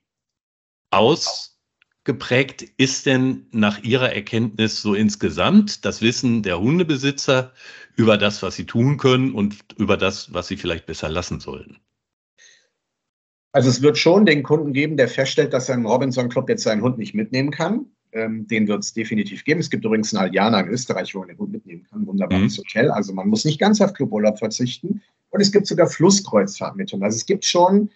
ausgeprägt 0.90 2.62
ist 2.76 3.06
denn 3.06 3.46
nach 3.50 3.82
Ihrer 3.82 4.12
Erkenntnis 4.12 4.80
so 4.80 4.94
insgesamt 4.94 5.84
das 5.84 6.00
Wissen 6.00 6.42
der 6.42 6.60
Hundebesitzer 6.60 7.52
über 7.96 8.16
das, 8.16 8.42
was 8.42 8.54
sie 8.54 8.66
tun 8.66 8.96
können 8.96 9.32
und 9.34 9.56
über 9.76 9.96
das, 9.96 10.32
was 10.32 10.46
sie 10.46 10.56
vielleicht 10.56 10.86
besser 10.86 11.08
lassen 11.08 11.40
sollten? 11.40 11.80
Also 13.52 13.68
es 13.68 13.82
wird 13.82 13.98
schon 13.98 14.24
den 14.24 14.42
Kunden 14.42 14.72
geben, 14.72 14.96
der 14.96 15.08
feststellt, 15.08 15.52
dass 15.52 15.68
er 15.68 15.74
im 15.74 15.86
Robinson 15.86 16.28
Club 16.28 16.48
jetzt 16.48 16.62
seinen 16.62 16.82
Hund 16.82 16.98
nicht 16.98 17.14
mitnehmen 17.14 17.50
kann. 17.50 17.86
Ähm, 18.12 18.46
den 18.46 18.66
wird 18.68 18.82
es 18.82 18.92
definitiv 18.92 19.44
geben. 19.44 19.60
Es 19.60 19.70
gibt 19.70 19.84
übrigens 19.84 20.14
einen 20.14 20.26
Aljana 20.28 20.60
in 20.60 20.68
Österreich, 20.68 21.14
wo 21.14 21.20
man 21.20 21.28
den 21.28 21.38
Hund 21.38 21.52
mitnehmen 21.52 21.86
kann. 21.90 22.06
Wunderbares 22.06 22.56
mhm. 22.56 22.62
Hotel. 22.62 22.90
Also 22.90 23.12
man 23.12 23.28
muss 23.28 23.44
nicht 23.44 23.58
ganz 23.58 23.80
auf 23.80 23.92
Cluburlaub 23.92 24.38
verzichten. 24.38 25.02
Und 25.30 25.40
es 25.40 25.52
gibt 25.52 25.66
sogar 25.66 25.86
Flusskreuzfahrt 25.86 26.76
mit 26.76 26.92
Hund. 26.92 27.02
Also 27.02 27.16
es 27.16 27.26
gibt 27.26 27.44
schon 27.44 27.90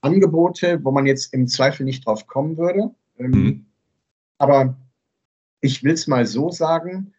Angebote, 0.00 0.80
wo 0.82 0.90
man 0.90 1.06
jetzt 1.06 1.32
im 1.34 1.46
Zweifel 1.46 1.84
nicht 1.84 2.06
drauf 2.06 2.26
kommen 2.26 2.56
würde. 2.56 2.90
Ähm, 3.18 3.30
mhm. 3.30 3.66
Aber 4.38 4.76
ich 5.60 5.84
will 5.84 5.92
es 5.92 6.06
mal 6.06 6.26
so 6.26 6.50
sagen, 6.50 7.12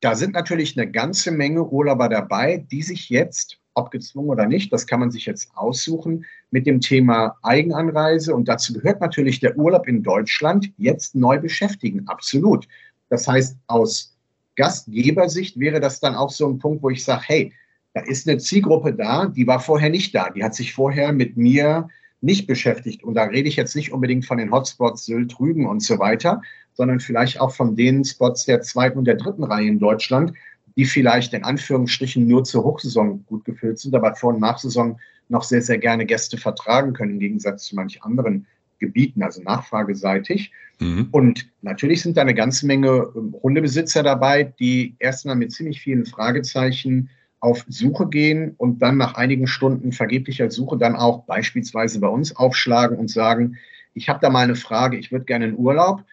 da 0.00 0.14
sind 0.14 0.34
natürlich 0.34 0.78
eine 0.78 0.90
ganze 0.90 1.30
Menge 1.30 1.64
Urlauber 1.64 2.08
dabei, 2.08 2.64
die 2.70 2.82
sich 2.82 3.08
jetzt 3.08 3.58
ob 3.78 3.90
gezwungen 3.90 4.30
oder 4.30 4.46
nicht, 4.46 4.72
das 4.72 4.86
kann 4.86 5.00
man 5.00 5.10
sich 5.10 5.26
jetzt 5.26 5.50
aussuchen, 5.54 6.24
mit 6.50 6.66
dem 6.66 6.80
Thema 6.80 7.36
Eigenanreise. 7.42 8.34
Und 8.34 8.48
dazu 8.48 8.72
gehört 8.72 9.00
natürlich 9.00 9.40
der 9.40 9.56
Urlaub 9.56 9.86
in 9.86 10.02
Deutschland 10.02 10.70
jetzt 10.76 11.14
neu 11.14 11.38
beschäftigen. 11.38 12.06
Absolut. 12.08 12.66
Das 13.08 13.26
heißt, 13.26 13.56
aus 13.68 14.16
Gastgebersicht 14.56 15.58
wäre 15.58 15.80
das 15.80 16.00
dann 16.00 16.14
auch 16.14 16.30
so 16.30 16.48
ein 16.48 16.58
Punkt, 16.58 16.82
wo 16.82 16.90
ich 16.90 17.04
sage, 17.04 17.22
hey, 17.26 17.52
da 17.94 18.02
ist 18.02 18.28
eine 18.28 18.38
Zielgruppe 18.38 18.92
da, 18.92 19.26
die 19.26 19.46
war 19.46 19.60
vorher 19.60 19.88
nicht 19.88 20.14
da. 20.14 20.30
Die 20.30 20.44
hat 20.44 20.54
sich 20.54 20.74
vorher 20.74 21.12
mit 21.12 21.36
mir 21.36 21.88
nicht 22.20 22.46
beschäftigt. 22.46 23.04
Und 23.04 23.14
da 23.14 23.24
rede 23.24 23.48
ich 23.48 23.56
jetzt 23.56 23.76
nicht 23.76 23.92
unbedingt 23.92 24.26
von 24.26 24.38
den 24.38 24.50
Hotspots 24.50 25.04
Sylt, 25.04 25.38
Rügen 25.38 25.66
und 25.66 25.82
so 25.82 25.98
weiter, 25.98 26.42
sondern 26.74 27.00
vielleicht 27.00 27.40
auch 27.40 27.52
von 27.52 27.76
den 27.76 28.04
Spots 28.04 28.44
der 28.44 28.60
zweiten 28.62 28.98
und 28.98 29.04
der 29.04 29.16
dritten 29.16 29.44
Reihe 29.44 29.68
in 29.68 29.78
Deutschland, 29.78 30.32
die 30.78 30.84
vielleicht 30.84 31.34
in 31.34 31.42
Anführungsstrichen 31.42 32.24
nur 32.24 32.44
zur 32.44 32.62
Hochsaison 32.62 33.26
gut 33.26 33.44
gefüllt 33.44 33.80
sind, 33.80 33.96
aber 33.96 34.14
vor 34.14 34.32
und 34.32 34.40
Nachsaison 34.40 35.00
noch 35.28 35.42
sehr, 35.42 35.60
sehr 35.60 35.76
gerne 35.76 36.06
Gäste 36.06 36.38
vertragen 36.38 36.92
können, 36.92 37.14
im 37.14 37.18
Gegensatz 37.18 37.64
zu 37.64 37.74
manch 37.74 38.00
anderen 38.04 38.46
Gebieten, 38.78 39.24
also 39.24 39.42
nachfrageseitig. 39.42 40.52
Mhm. 40.78 41.08
Und 41.10 41.48
natürlich 41.62 42.02
sind 42.02 42.16
da 42.16 42.20
eine 42.20 42.32
ganze 42.32 42.64
Menge 42.64 43.08
ähm, 43.16 43.34
Hundebesitzer 43.42 44.04
dabei, 44.04 44.44
die 44.44 44.94
erstmal 45.00 45.34
mit 45.34 45.50
ziemlich 45.50 45.80
vielen 45.80 46.06
Fragezeichen 46.06 47.10
auf 47.40 47.64
Suche 47.68 48.06
gehen 48.06 48.54
und 48.56 48.80
dann 48.80 48.98
nach 48.98 49.14
einigen 49.14 49.48
Stunden 49.48 49.90
vergeblicher 49.90 50.48
Suche 50.48 50.78
dann 50.78 50.94
auch 50.94 51.24
beispielsweise 51.24 51.98
bei 51.98 52.08
uns 52.08 52.36
aufschlagen 52.36 52.96
und 52.98 53.10
sagen, 53.10 53.56
ich 53.94 54.08
habe 54.08 54.20
da 54.22 54.30
mal 54.30 54.44
eine 54.44 54.54
Frage, 54.54 54.96
ich 54.96 55.10
würde 55.10 55.24
gerne 55.24 55.46
in 55.46 55.56
Urlaub 55.56 56.04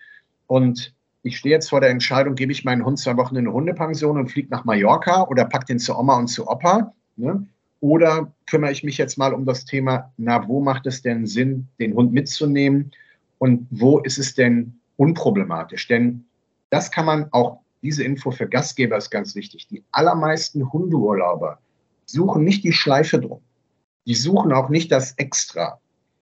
und 0.47 0.94
ich 1.25 1.37
stehe 1.37 1.55
jetzt 1.55 1.69
vor 1.69 1.81
der 1.81 1.89
Entscheidung, 1.89 2.35
gebe 2.35 2.51
ich 2.51 2.65
meinen 2.65 2.85
Hund 2.85 2.99
zwei 2.99 3.17
Wochen 3.17 3.35
in 3.35 3.47
eine 3.47 3.53
Hundepension 3.53 4.19
und 4.19 4.29
fliege 4.29 4.49
nach 4.51 4.63
Mallorca 4.63 5.23
oder 5.23 5.45
packe 5.45 5.65
den 5.65 5.79
zu 5.79 5.97
Oma 5.97 6.17
und 6.17 6.27
zu 6.27 6.47
Opa? 6.47 6.93
Ne? 7.15 7.47
Oder 7.79 8.31
kümmere 8.45 8.71
ich 8.71 8.83
mich 8.83 8.99
jetzt 8.99 9.17
mal 9.17 9.33
um 9.33 9.43
das 9.43 9.65
Thema, 9.65 10.13
na, 10.17 10.47
wo 10.47 10.61
macht 10.61 10.85
es 10.85 11.01
denn 11.01 11.25
Sinn, 11.25 11.67
den 11.79 11.95
Hund 11.95 12.13
mitzunehmen 12.13 12.91
und 13.39 13.65
wo 13.71 13.97
ist 13.99 14.19
es 14.19 14.35
denn 14.35 14.79
unproblematisch? 14.97 15.87
Denn 15.87 16.25
das 16.69 16.91
kann 16.91 17.07
man 17.07 17.27
auch, 17.31 17.57
diese 17.81 18.03
Info 18.03 18.29
für 18.29 18.47
Gastgeber 18.47 18.97
ist 18.97 19.09
ganz 19.09 19.33
wichtig. 19.33 19.67
Die 19.67 19.83
allermeisten 19.91 20.71
Hundeurlauber 20.71 21.57
suchen 22.05 22.43
nicht 22.43 22.63
die 22.63 22.73
Schleife 22.73 23.19
drum. 23.19 23.41
Die 24.05 24.15
suchen 24.15 24.53
auch 24.53 24.69
nicht 24.69 24.91
das 24.91 25.13
Extra. 25.13 25.79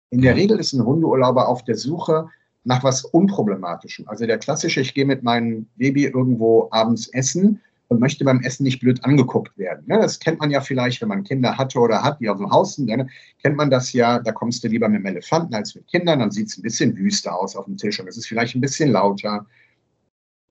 In 0.09 0.21
der 0.21 0.37
Regel 0.37 0.57
ist 0.57 0.71
ein 0.71 0.85
Hundeurlauber 0.85 1.49
auf 1.49 1.65
der 1.65 1.75
Suche 1.75 2.29
nach 2.65 2.83
was 2.83 3.05
Unproblematischem. 3.05 4.07
Also 4.07 4.25
der 4.25 4.39
klassische, 4.39 4.81
ich 4.81 4.93
gehe 4.93 5.05
mit 5.05 5.23
meinem 5.23 5.67
Baby 5.77 6.05
irgendwo 6.05 6.67
abends 6.71 7.07
essen 7.09 7.61
und 7.87 7.99
möchte 7.99 8.25
beim 8.25 8.41
Essen 8.41 8.63
nicht 8.63 8.79
blöd 8.79 9.03
angeguckt 9.05 9.55
werden. 9.57 9.83
Ne? 9.85 9.99
Das 9.99 10.19
kennt 10.19 10.39
man 10.39 10.49
ja 10.49 10.59
vielleicht, 10.59 11.01
wenn 11.01 11.09
man 11.09 11.23
Kinder 11.23 11.57
hatte 11.57 11.79
oder 11.79 12.01
hat, 12.01 12.19
die 12.19 12.27
auf 12.27 12.37
dem 12.37 12.49
Haus 12.49 12.75
sind. 12.75 12.87
Ne? 12.87 13.07
Kennt 13.41 13.55
man 13.55 13.69
das 13.69 13.93
ja, 13.93 14.19
da 14.19 14.31
kommst 14.31 14.63
du 14.63 14.67
lieber 14.67 14.89
mit 14.89 14.97
einem 14.97 15.05
Elefanten 15.05 15.53
als 15.53 15.75
mit 15.75 15.87
Kindern, 15.87 16.19
dann 16.19 16.31
sieht 16.31 16.47
es 16.47 16.57
ein 16.57 16.63
bisschen 16.63 16.97
wüster 16.97 17.39
aus 17.39 17.55
auf 17.55 17.65
dem 17.65 17.77
Tisch 17.77 17.99
und 17.99 18.07
es 18.07 18.17
ist 18.17 18.27
vielleicht 18.27 18.55
ein 18.55 18.61
bisschen 18.61 18.91
lauter. 18.91 19.45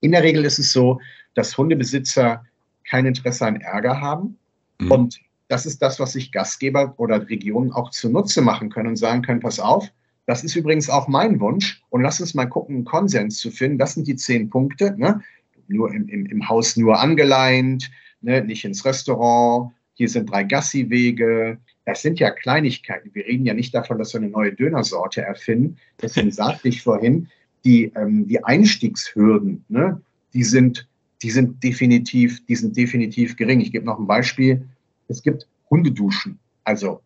In 0.00 0.12
der 0.12 0.22
Regel 0.22 0.44
ist 0.44 0.60
es 0.60 0.72
so, 0.72 1.00
dass 1.34 1.58
Hundebesitzer 1.58 2.44
kein 2.88 3.06
Interesse 3.06 3.46
an 3.46 3.60
Ärger 3.60 4.00
haben. 4.00 4.38
Mhm. 4.78 4.90
Und 4.92 5.20
das 5.48 5.66
ist 5.66 5.82
das, 5.82 5.98
was 5.98 6.12
sich 6.12 6.30
Gastgeber 6.30 6.94
oder 6.96 7.28
Regionen 7.28 7.72
auch 7.72 7.90
zunutze 7.90 8.40
machen 8.40 8.70
können 8.70 8.90
und 8.90 8.96
sagen 8.96 9.22
können, 9.22 9.40
pass 9.40 9.58
auf, 9.58 9.90
das 10.26 10.42
ist 10.42 10.56
übrigens 10.56 10.88
auch 10.88 11.08
mein 11.08 11.40
Wunsch. 11.40 11.82
Und 11.90 12.02
lass 12.02 12.20
uns 12.20 12.34
mal 12.34 12.46
gucken, 12.46 12.76
einen 12.76 12.84
Konsens 12.84 13.38
zu 13.38 13.50
finden. 13.50 13.78
Das 13.78 13.94
sind 13.94 14.06
die 14.06 14.16
zehn 14.16 14.48
Punkte. 14.48 14.94
Ne? 14.96 15.20
Nur 15.68 15.92
im, 15.92 16.08
im, 16.08 16.26
im 16.26 16.48
Haus 16.48 16.76
nur 16.76 16.98
angeleint, 16.98 17.90
ne? 18.20 18.42
nicht 18.42 18.64
ins 18.64 18.84
Restaurant. 18.84 19.72
Hier 19.94 20.08
sind 20.08 20.30
drei 20.30 20.44
Gassi-Wege. 20.44 21.58
Das 21.84 22.02
sind 22.02 22.18
ja 22.18 22.30
Kleinigkeiten. 22.30 23.10
Wir 23.12 23.26
reden 23.26 23.44
ja 23.44 23.54
nicht 23.54 23.74
davon, 23.74 23.98
dass 23.98 24.14
wir 24.14 24.20
eine 24.20 24.30
neue 24.30 24.52
Dönersorte 24.52 25.22
erfinden. 25.22 25.76
Deswegen 26.00 26.30
sagte 26.32 26.68
ich 26.68 26.82
vorhin, 26.82 27.28
die, 27.64 27.92
ähm, 27.94 28.26
die 28.26 28.42
Einstiegshürden, 28.42 29.64
ne? 29.68 30.00
die, 30.32 30.44
sind, 30.44 30.88
die, 31.22 31.30
sind 31.30 31.62
definitiv, 31.62 32.44
die 32.46 32.56
sind 32.56 32.76
definitiv 32.76 33.36
gering. 33.36 33.60
Ich 33.60 33.72
gebe 33.72 33.84
noch 33.84 33.98
ein 33.98 34.06
Beispiel. 34.06 34.66
Es 35.08 35.22
gibt 35.22 35.46
Hundeduschen. 35.70 36.38
Also 36.64 37.00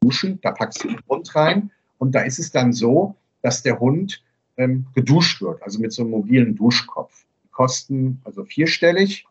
Duschen, 0.00 0.38
da 0.42 0.52
packst 0.52 0.84
du 0.84 0.88
den 0.88 1.00
Hund 1.08 1.34
rein 1.34 1.70
und 1.98 2.14
da 2.14 2.20
ist 2.20 2.38
es 2.38 2.50
dann 2.50 2.72
so, 2.72 3.16
dass 3.42 3.62
der 3.62 3.78
Hund 3.78 4.22
ähm, 4.56 4.86
geduscht 4.94 5.42
wird, 5.42 5.62
also 5.62 5.78
mit 5.80 5.92
so 5.92 6.02
einem 6.02 6.12
mobilen 6.12 6.54
Duschkopf. 6.54 7.24
Die 7.44 7.48
kosten 7.50 8.20
also 8.24 8.44
vierstellig. 8.44 9.26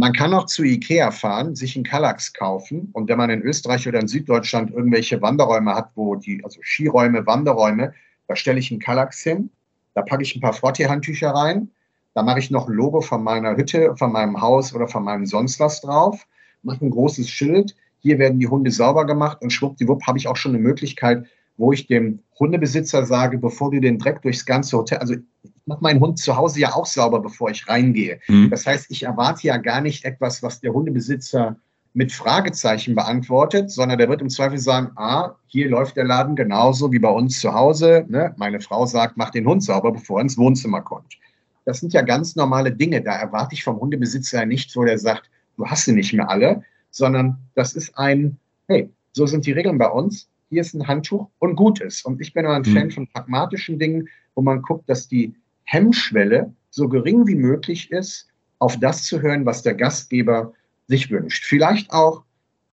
Man 0.00 0.12
kann 0.12 0.32
auch 0.32 0.46
zu 0.46 0.62
Ikea 0.62 1.10
fahren, 1.10 1.56
sich 1.56 1.74
einen 1.74 1.84
Kallax 1.84 2.32
kaufen. 2.32 2.90
Und 2.92 3.08
wenn 3.08 3.18
man 3.18 3.30
in 3.30 3.42
Österreich 3.42 3.88
oder 3.88 4.00
in 4.00 4.06
Süddeutschland 4.06 4.70
irgendwelche 4.70 5.20
Wanderräume 5.20 5.74
hat, 5.74 5.90
wo 5.96 6.14
die, 6.14 6.42
also 6.44 6.60
Skiräume, 6.62 7.26
Wanderräume, 7.26 7.94
da 8.28 8.36
stelle 8.36 8.60
ich 8.60 8.70
einen 8.70 8.80
Kallax 8.80 9.22
hin, 9.22 9.50
da 9.94 10.02
packe 10.02 10.22
ich 10.22 10.36
ein 10.36 10.40
paar 10.40 10.52
Frottee-Handtücher 10.52 11.30
rein, 11.30 11.70
da 12.14 12.22
mache 12.22 12.38
ich 12.38 12.50
noch 12.50 12.68
ein 12.68 12.74
Logo 12.74 13.00
von 13.00 13.24
meiner 13.24 13.56
Hütte, 13.56 13.96
von 13.96 14.12
meinem 14.12 14.40
Haus 14.40 14.74
oder 14.74 14.86
von 14.86 15.02
meinem 15.02 15.26
sonst 15.26 15.58
was 15.58 15.80
drauf, 15.80 16.26
mache 16.62 16.84
ein 16.84 16.90
großes 16.90 17.28
Schild, 17.28 17.74
hier 18.00 18.18
werden 18.18 18.38
die 18.38 18.46
Hunde 18.46 18.70
sauber 18.70 19.06
gemacht 19.06 19.42
und 19.42 19.50
schwuppdiwupp 19.50 20.06
habe 20.06 20.18
ich 20.18 20.28
auch 20.28 20.36
schon 20.36 20.54
eine 20.54 20.62
Möglichkeit, 20.62 21.26
wo 21.58 21.72
ich 21.72 21.86
dem 21.86 22.20
Hundebesitzer 22.38 23.04
sage, 23.04 23.36
bevor 23.36 23.70
du 23.70 23.80
den 23.80 23.98
Dreck 23.98 24.22
durchs 24.22 24.46
ganze 24.46 24.78
Hotel, 24.78 24.98
also 24.98 25.14
ich 25.14 25.50
mache 25.66 25.82
meinen 25.82 26.00
Hund 26.00 26.18
zu 26.18 26.36
Hause 26.36 26.60
ja 26.60 26.74
auch 26.74 26.86
sauber, 26.86 27.20
bevor 27.20 27.50
ich 27.50 27.68
reingehe. 27.68 28.20
Mhm. 28.28 28.48
Das 28.48 28.64
heißt, 28.64 28.86
ich 28.90 29.02
erwarte 29.02 29.46
ja 29.48 29.56
gar 29.58 29.80
nicht 29.80 30.04
etwas, 30.04 30.42
was 30.42 30.60
der 30.60 30.72
Hundebesitzer 30.72 31.56
mit 31.94 32.12
Fragezeichen 32.12 32.94
beantwortet, 32.94 33.70
sondern 33.70 33.98
der 33.98 34.08
wird 34.08 34.22
im 34.22 34.30
Zweifel 34.30 34.58
sagen, 34.58 34.92
ah, 34.96 35.34
hier 35.46 35.68
läuft 35.68 35.96
der 35.96 36.04
Laden 36.04 36.36
genauso 36.36 36.92
wie 36.92 37.00
bei 37.00 37.10
uns 37.10 37.40
zu 37.40 37.52
Hause. 37.52 38.04
Ne? 38.08 38.32
Meine 38.36 38.60
Frau 38.60 38.86
sagt, 38.86 39.16
mach 39.16 39.30
den 39.30 39.46
Hund 39.46 39.64
sauber, 39.64 39.92
bevor 39.92 40.20
er 40.20 40.22
ins 40.22 40.38
Wohnzimmer 40.38 40.80
kommt. 40.80 41.18
das 41.64 41.80
sind 41.80 41.92
ja 41.92 42.02
ganz 42.02 42.36
normale 42.36 42.70
Dinge. 42.70 43.02
Da 43.02 43.16
erwarte 43.16 43.54
ich 43.54 43.64
vom 43.64 43.80
Hundebesitzer 43.80 44.46
nicht 44.46 44.70
so, 44.70 44.84
der 44.84 44.98
sagt, 44.98 45.28
du 45.56 45.66
hast 45.66 45.86
sie 45.86 45.92
nicht 45.92 46.12
mehr 46.12 46.30
alle, 46.30 46.62
sondern 46.90 47.36
das 47.54 47.72
ist 47.74 47.98
ein, 47.98 48.38
hey, 48.68 48.90
so 49.12 49.26
sind 49.26 49.44
die 49.44 49.52
Regeln 49.52 49.76
bei 49.76 49.88
uns. 49.88 50.28
Hier 50.50 50.60
ist 50.60 50.74
ein 50.74 50.86
Handtuch 50.86 51.28
und 51.38 51.56
gut 51.56 51.80
ist. 51.80 52.04
Und 52.04 52.20
ich 52.20 52.32
bin 52.32 52.46
ein 52.46 52.62
mhm. 52.62 52.74
Fan 52.74 52.90
von 52.90 53.06
pragmatischen 53.08 53.78
Dingen, 53.78 54.08
wo 54.34 54.42
man 54.42 54.62
guckt, 54.62 54.88
dass 54.88 55.08
die 55.08 55.34
Hemmschwelle 55.64 56.52
so 56.70 56.88
gering 56.88 57.26
wie 57.26 57.34
möglich 57.34 57.90
ist, 57.90 58.28
auf 58.58 58.78
das 58.78 59.04
zu 59.04 59.20
hören, 59.20 59.46
was 59.46 59.62
der 59.62 59.74
Gastgeber 59.74 60.52
sich 60.86 61.10
wünscht. 61.10 61.44
Vielleicht 61.44 61.92
auch, 61.92 62.24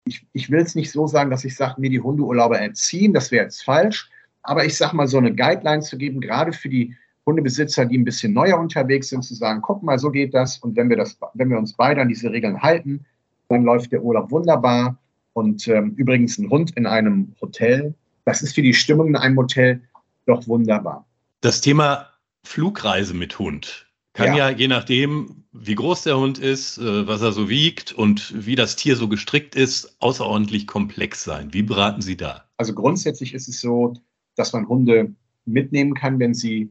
ich, 0.05 0.27
ich 0.33 0.51
will 0.51 0.61
es 0.61 0.75
nicht 0.75 0.91
so 0.91 1.07
sagen, 1.07 1.31
dass 1.31 1.45
ich 1.45 1.57
sage, 1.57 1.81
mir 1.81 1.91
die 1.91 2.01
Hundeurlauber 2.01 2.59
erziehen, 2.59 3.13
das 3.13 3.31
wäre 3.31 3.45
jetzt 3.45 3.65
falsch, 3.65 4.11
aber 4.43 4.65
ich 4.65 4.77
sage 4.77 4.95
mal, 4.95 5.09
so 5.09 5.19
eine 5.19 5.35
Guideline 5.35 5.83
zu 5.83 5.99
geben, 5.99 6.21
gerade 6.21 6.53
für 6.53 6.69
die 6.69 6.95
Hundebesitzer, 7.27 7.87
die 7.87 7.99
ein 7.99 8.05
bisschen 8.05 8.33
neuer 8.33 8.59
unterwegs 8.59 9.09
sind, 9.09 9.23
zu 9.23 9.35
sagen, 9.35 9.63
guck 9.63 9.83
mal, 9.83 9.99
so 9.99 10.11
geht 10.11 10.35
das. 10.35 10.59
Und 10.59 10.77
wenn 10.77 10.91
wir, 10.91 10.97
das, 10.97 11.19
wenn 11.33 11.49
wir 11.49 11.59
uns 11.59 11.73
beide 11.73 12.03
an 12.03 12.09
diese 12.09 12.31
Regeln 12.31 12.63
halten, 12.63 13.05
dann 13.49 13.65
läuft 13.65 13.93
der 13.93 14.03
Urlaub 14.03 14.31
wunderbar. 14.31 14.99
Und 15.35 15.69
ähm, 15.69 15.95
übrigens 15.97 16.39
ein 16.39 16.49
Hund 16.49 16.73
in 16.77 16.87
einem 16.87 17.35
Hotel, 17.41 17.95
das 18.25 18.43
ist 18.43 18.55
für 18.55 18.63
die 18.63 18.75
Stimmung 18.75 19.09
in 19.09 19.17
einem 19.17 19.37
Hotel 19.37 19.83
doch 20.27 20.47
wunderbar. 20.49 21.07
Das 21.43 21.61
Thema 21.61 22.09
Flugreise 22.45 23.15
mit 23.15 23.39
Hund 23.39 23.87
kann 24.15 24.29
ja. 24.29 24.49
ja 24.49 24.57
je 24.57 24.69
nachdem, 24.69 25.45
wie 25.53 25.75
groß 25.75 26.05
der 26.05 26.19
Hund 26.19 26.39
ist, 26.39 26.79
äh, 26.79 27.07
was 27.07 27.21
er 27.21 27.33
so 27.33 27.49
wiegt 27.49 27.93
und 27.93 28.47
wie 28.47 28.55
das 28.55 28.77
Tier 28.77 28.97
so 28.97 29.09
gestrickt 29.09 29.55
ist, 29.55 29.97
außerordentlich 30.01 30.67
komplex 30.67 31.25
sein. 31.25 31.53
Wie 31.53 31.63
beraten 31.63 32.01
Sie 32.01 32.17
da? 32.17 32.45
Also 32.57 32.73
grundsätzlich 32.73 33.35
ist 33.35 33.49
es 33.49 33.61
so, 33.61 33.95
dass 34.37 34.53
man 34.53 34.69
Hunde 34.69 35.15
mitnehmen 35.45 35.95
kann, 35.95 36.19
wenn 36.19 36.35
sie 36.35 36.71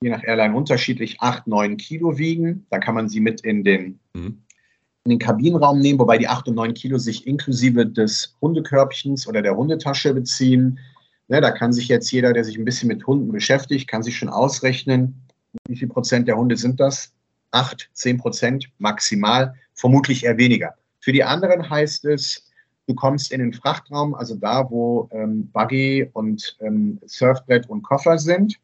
je 0.00 0.10
nach 0.10 0.22
Airline 0.22 0.54
unterschiedlich 0.54 1.20
acht, 1.20 1.46
neun 1.46 1.76
Kilo 1.76 2.18
wiegen. 2.18 2.66
Da 2.70 2.78
kann 2.78 2.94
man 2.94 3.08
sie 3.08 3.20
mit 3.20 3.40
in 3.42 3.64
den, 3.64 3.98
mhm. 4.14 4.42
In 5.06 5.10
den 5.10 5.18
Kabinenraum 5.18 5.78
nehmen, 5.78 5.98
wobei 5.98 6.18
die 6.18 6.28
acht 6.28 6.48
und 6.48 6.56
neun 6.56 6.74
Kilo 6.74 6.98
sich 6.98 7.26
inklusive 7.26 7.86
des 7.86 8.36
Hundekörbchens 8.40 9.26
oder 9.28 9.40
der 9.40 9.56
Hundetasche 9.56 10.12
beziehen. 10.12 10.78
Ne, 11.28 11.40
da 11.40 11.52
kann 11.52 11.72
sich 11.72 11.88
jetzt 11.88 12.10
jeder, 12.10 12.32
der 12.32 12.44
sich 12.44 12.58
ein 12.58 12.64
bisschen 12.64 12.88
mit 12.88 13.06
Hunden 13.06 13.32
beschäftigt, 13.32 13.88
kann 13.88 14.02
sich 14.02 14.16
schon 14.16 14.28
ausrechnen, 14.28 15.14
wie 15.68 15.76
viel 15.76 15.88
Prozent 15.88 16.28
der 16.28 16.36
Hunde 16.36 16.56
sind 16.56 16.80
das? 16.80 17.12
Acht, 17.52 17.88
zehn 17.92 18.18
Prozent 18.18 18.68
maximal, 18.78 19.54
vermutlich 19.74 20.24
eher 20.24 20.36
weniger. 20.36 20.74
Für 21.00 21.12
die 21.12 21.24
anderen 21.24 21.70
heißt 21.70 22.04
es, 22.06 22.50
du 22.86 22.94
kommst 22.94 23.32
in 23.32 23.40
den 23.40 23.52
Frachtraum, 23.52 24.14
also 24.14 24.34
da, 24.34 24.68
wo 24.70 25.08
ähm, 25.12 25.48
Buggy 25.52 26.10
und 26.12 26.56
ähm, 26.60 26.98
Surfbrett 27.06 27.68
und 27.68 27.82
Koffer 27.82 28.18
sind. 28.18 28.56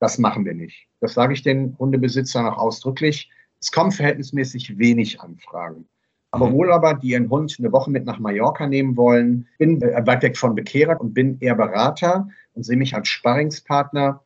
Das 0.00 0.18
machen 0.18 0.44
wir 0.44 0.54
nicht. 0.54 0.86
Das 1.00 1.14
sage 1.14 1.34
ich 1.34 1.42
den 1.42 1.76
Hundebesitzern 1.78 2.46
auch 2.46 2.58
ausdrücklich. 2.58 3.30
Es 3.60 3.72
kommen 3.72 3.92
verhältnismäßig 3.92 4.78
wenig 4.78 5.20
Anfragen. 5.20 5.86
Aber 6.30 6.50
mhm. 6.50 6.54
wohl 6.54 6.72
aber, 6.72 6.94
die 6.94 7.08
ihren 7.08 7.30
Hund 7.30 7.56
eine 7.58 7.72
Woche 7.72 7.90
mit 7.90 8.04
nach 8.04 8.18
Mallorca 8.18 8.66
nehmen 8.66 8.96
wollen, 8.96 9.46
bin 9.58 9.80
äh, 9.80 10.06
weit 10.06 10.22
weg 10.22 10.36
von 10.36 10.54
Bekehrer 10.54 11.00
und 11.00 11.14
bin 11.14 11.38
eher 11.40 11.54
Berater 11.54 12.28
und 12.54 12.64
sehe 12.64 12.76
mich 12.76 12.94
als 12.94 13.08
Sparringspartner. 13.08 14.22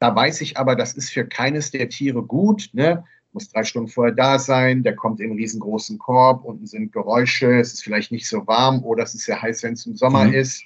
Da 0.00 0.14
weiß 0.14 0.40
ich 0.40 0.56
aber, 0.56 0.74
das 0.74 0.94
ist 0.94 1.10
für 1.10 1.24
keines 1.24 1.70
der 1.70 1.88
Tiere 1.88 2.22
gut. 2.22 2.70
Ne? 2.72 3.04
Muss 3.32 3.50
drei 3.50 3.62
Stunden 3.62 3.88
vorher 3.88 4.14
da 4.14 4.38
sein, 4.38 4.82
der 4.82 4.96
kommt 4.96 5.20
in 5.20 5.30
einen 5.30 5.38
riesengroßen 5.38 5.98
Korb, 5.98 6.44
unten 6.44 6.66
sind 6.66 6.92
Geräusche, 6.92 7.60
es 7.60 7.74
ist 7.74 7.84
vielleicht 7.84 8.10
nicht 8.10 8.26
so 8.26 8.46
warm 8.46 8.82
oder 8.82 9.04
es 9.04 9.14
ist 9.14 9.24
sehr 9.24 9.40
heiß, 9.40 9.62
wenn 9.62 9.74
es 9.74 9.86
im 9.86 9.96
Sommer 9.96 10.24
mhm. 10.24 10.34
ist. 10.34 10.64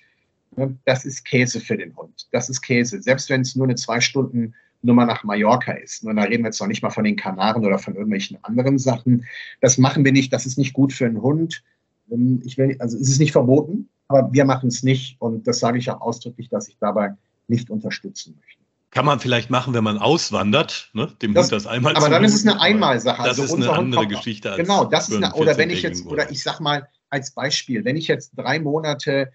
Ne? 0.56 0.76
Das 0.84 1.04
ist 1.04 1.24
Käse 1.24 1.60
für 1.60 1.76
den 1.76 1.94
Hund. 1.96 2.28
Das 2.30 2.48
ist 2.48 2.62
Käse. 2.62 3.02
Selbst 3.02 3.28
wenn 3.30 3.42
es 3.42 3.56
nur 3.56 3.66
eine 3.66 3.74
zwei 3.74 4.00
Stunden 4.00 4.54
Nummer 4.82 5.06
nach 5.06 5.24
Mallorca 5.24 5.72
ist. 5.72 6.04
Und 6.04 6.16
da 6.16 6.22
reden 6.22 6.42
wir 6.42 6.48
jetzt 6.48 6.60
noch 6.60 6.66
nicht 6.66 6.82
mal 6.82 6.90
von 6.90 7.04
den 7.04 7.16
Kanaren 7.16 7.64
oder 7.64 7.78
von 7.78 7.94
irgendwelchen 7.94 8.38
anderen 8.42 8.78
Sachen. 8.78 9.24
Das 9.60 9.78
machen 9.78 10.04
wir 10.04 10.12
nicht. 10.12 10.32
Das 10.32 10.46
ist 10.46 10.58
nicht 10.58 10.72
gut 10.72 10.92
für 10.92 11.06
einen 11.06 11.22
Hund. 11.22 11.62
Ähm, 12.10 12.42
ich 12.44 12.58
will, 12.58 12.76
also 12.78 12.96
es 12.98 13.08
ist 13.08 13.18
nicht 13.18 13.32
verboten, 13.32 13.88
aber 14.08 14.32
wir 14.32 14.44
machen 14.44 14.68
es 14.68 14.82
nicht. 14.82 15.20
Und 15.20 15.46
das 15.46 15.60
sage 15.60 15.78
ich 15.78 15.90
auch 15.90 16.00
ausdrücklich, 16.00 16.48
dass 16.48 16.68
ich 16.68 16.76
dabei 16.78 17.14
nicht 17.48 17.70
unterstützen 17.70 18.36
möchte. 18.40 18.60
Kann 18.90 19.06
man 19.06 19.20
vielleicht 19.20 19.48
machen, 19.48 19.72
wenn 19.72 19.84
man 19.84 19.96
auswandert, 19.96 20.90
ne? 20.92 21.10
dem 21.22 21.32
das, 21.32 21.46
Hund 21.46 21.52
das 21.52 21.66
einmal 21.66 21.96
Aber 21.96 22.10
dann 22.10 22.24
ist 22.24 22.34
es 22.34 22.46
eine 22.46 22.60
Einmalsache. 22.60 23.22
Das 23.22 23.40
also 23.40 23.44
ist 23.44 23.54
eine 23.54 23.72
andere 23.72 24.06
Geschichte. 24.06 24.50
Als 24.50 24.58
genau, 24.60 24.84
das 24.84 25.08
ist 25.08 25.16
eine, 25.16 25.32
oder 25.34 25.56
wenn 25.56 25.70
ich 25.70 25.80
jetzt, 25.80 26.04
oder 26.04 26.30
ich 26.30 26.42
sag 26.42 26.60
mal 26.60 26.86
als 27.08 27.30
Beispiel, 27.30 27.84
wenn 27.86 27.96
ich 27.96 28.08
jetzt 28.08 28.32
drei 28.36 28.60
Monate 28.60 29.32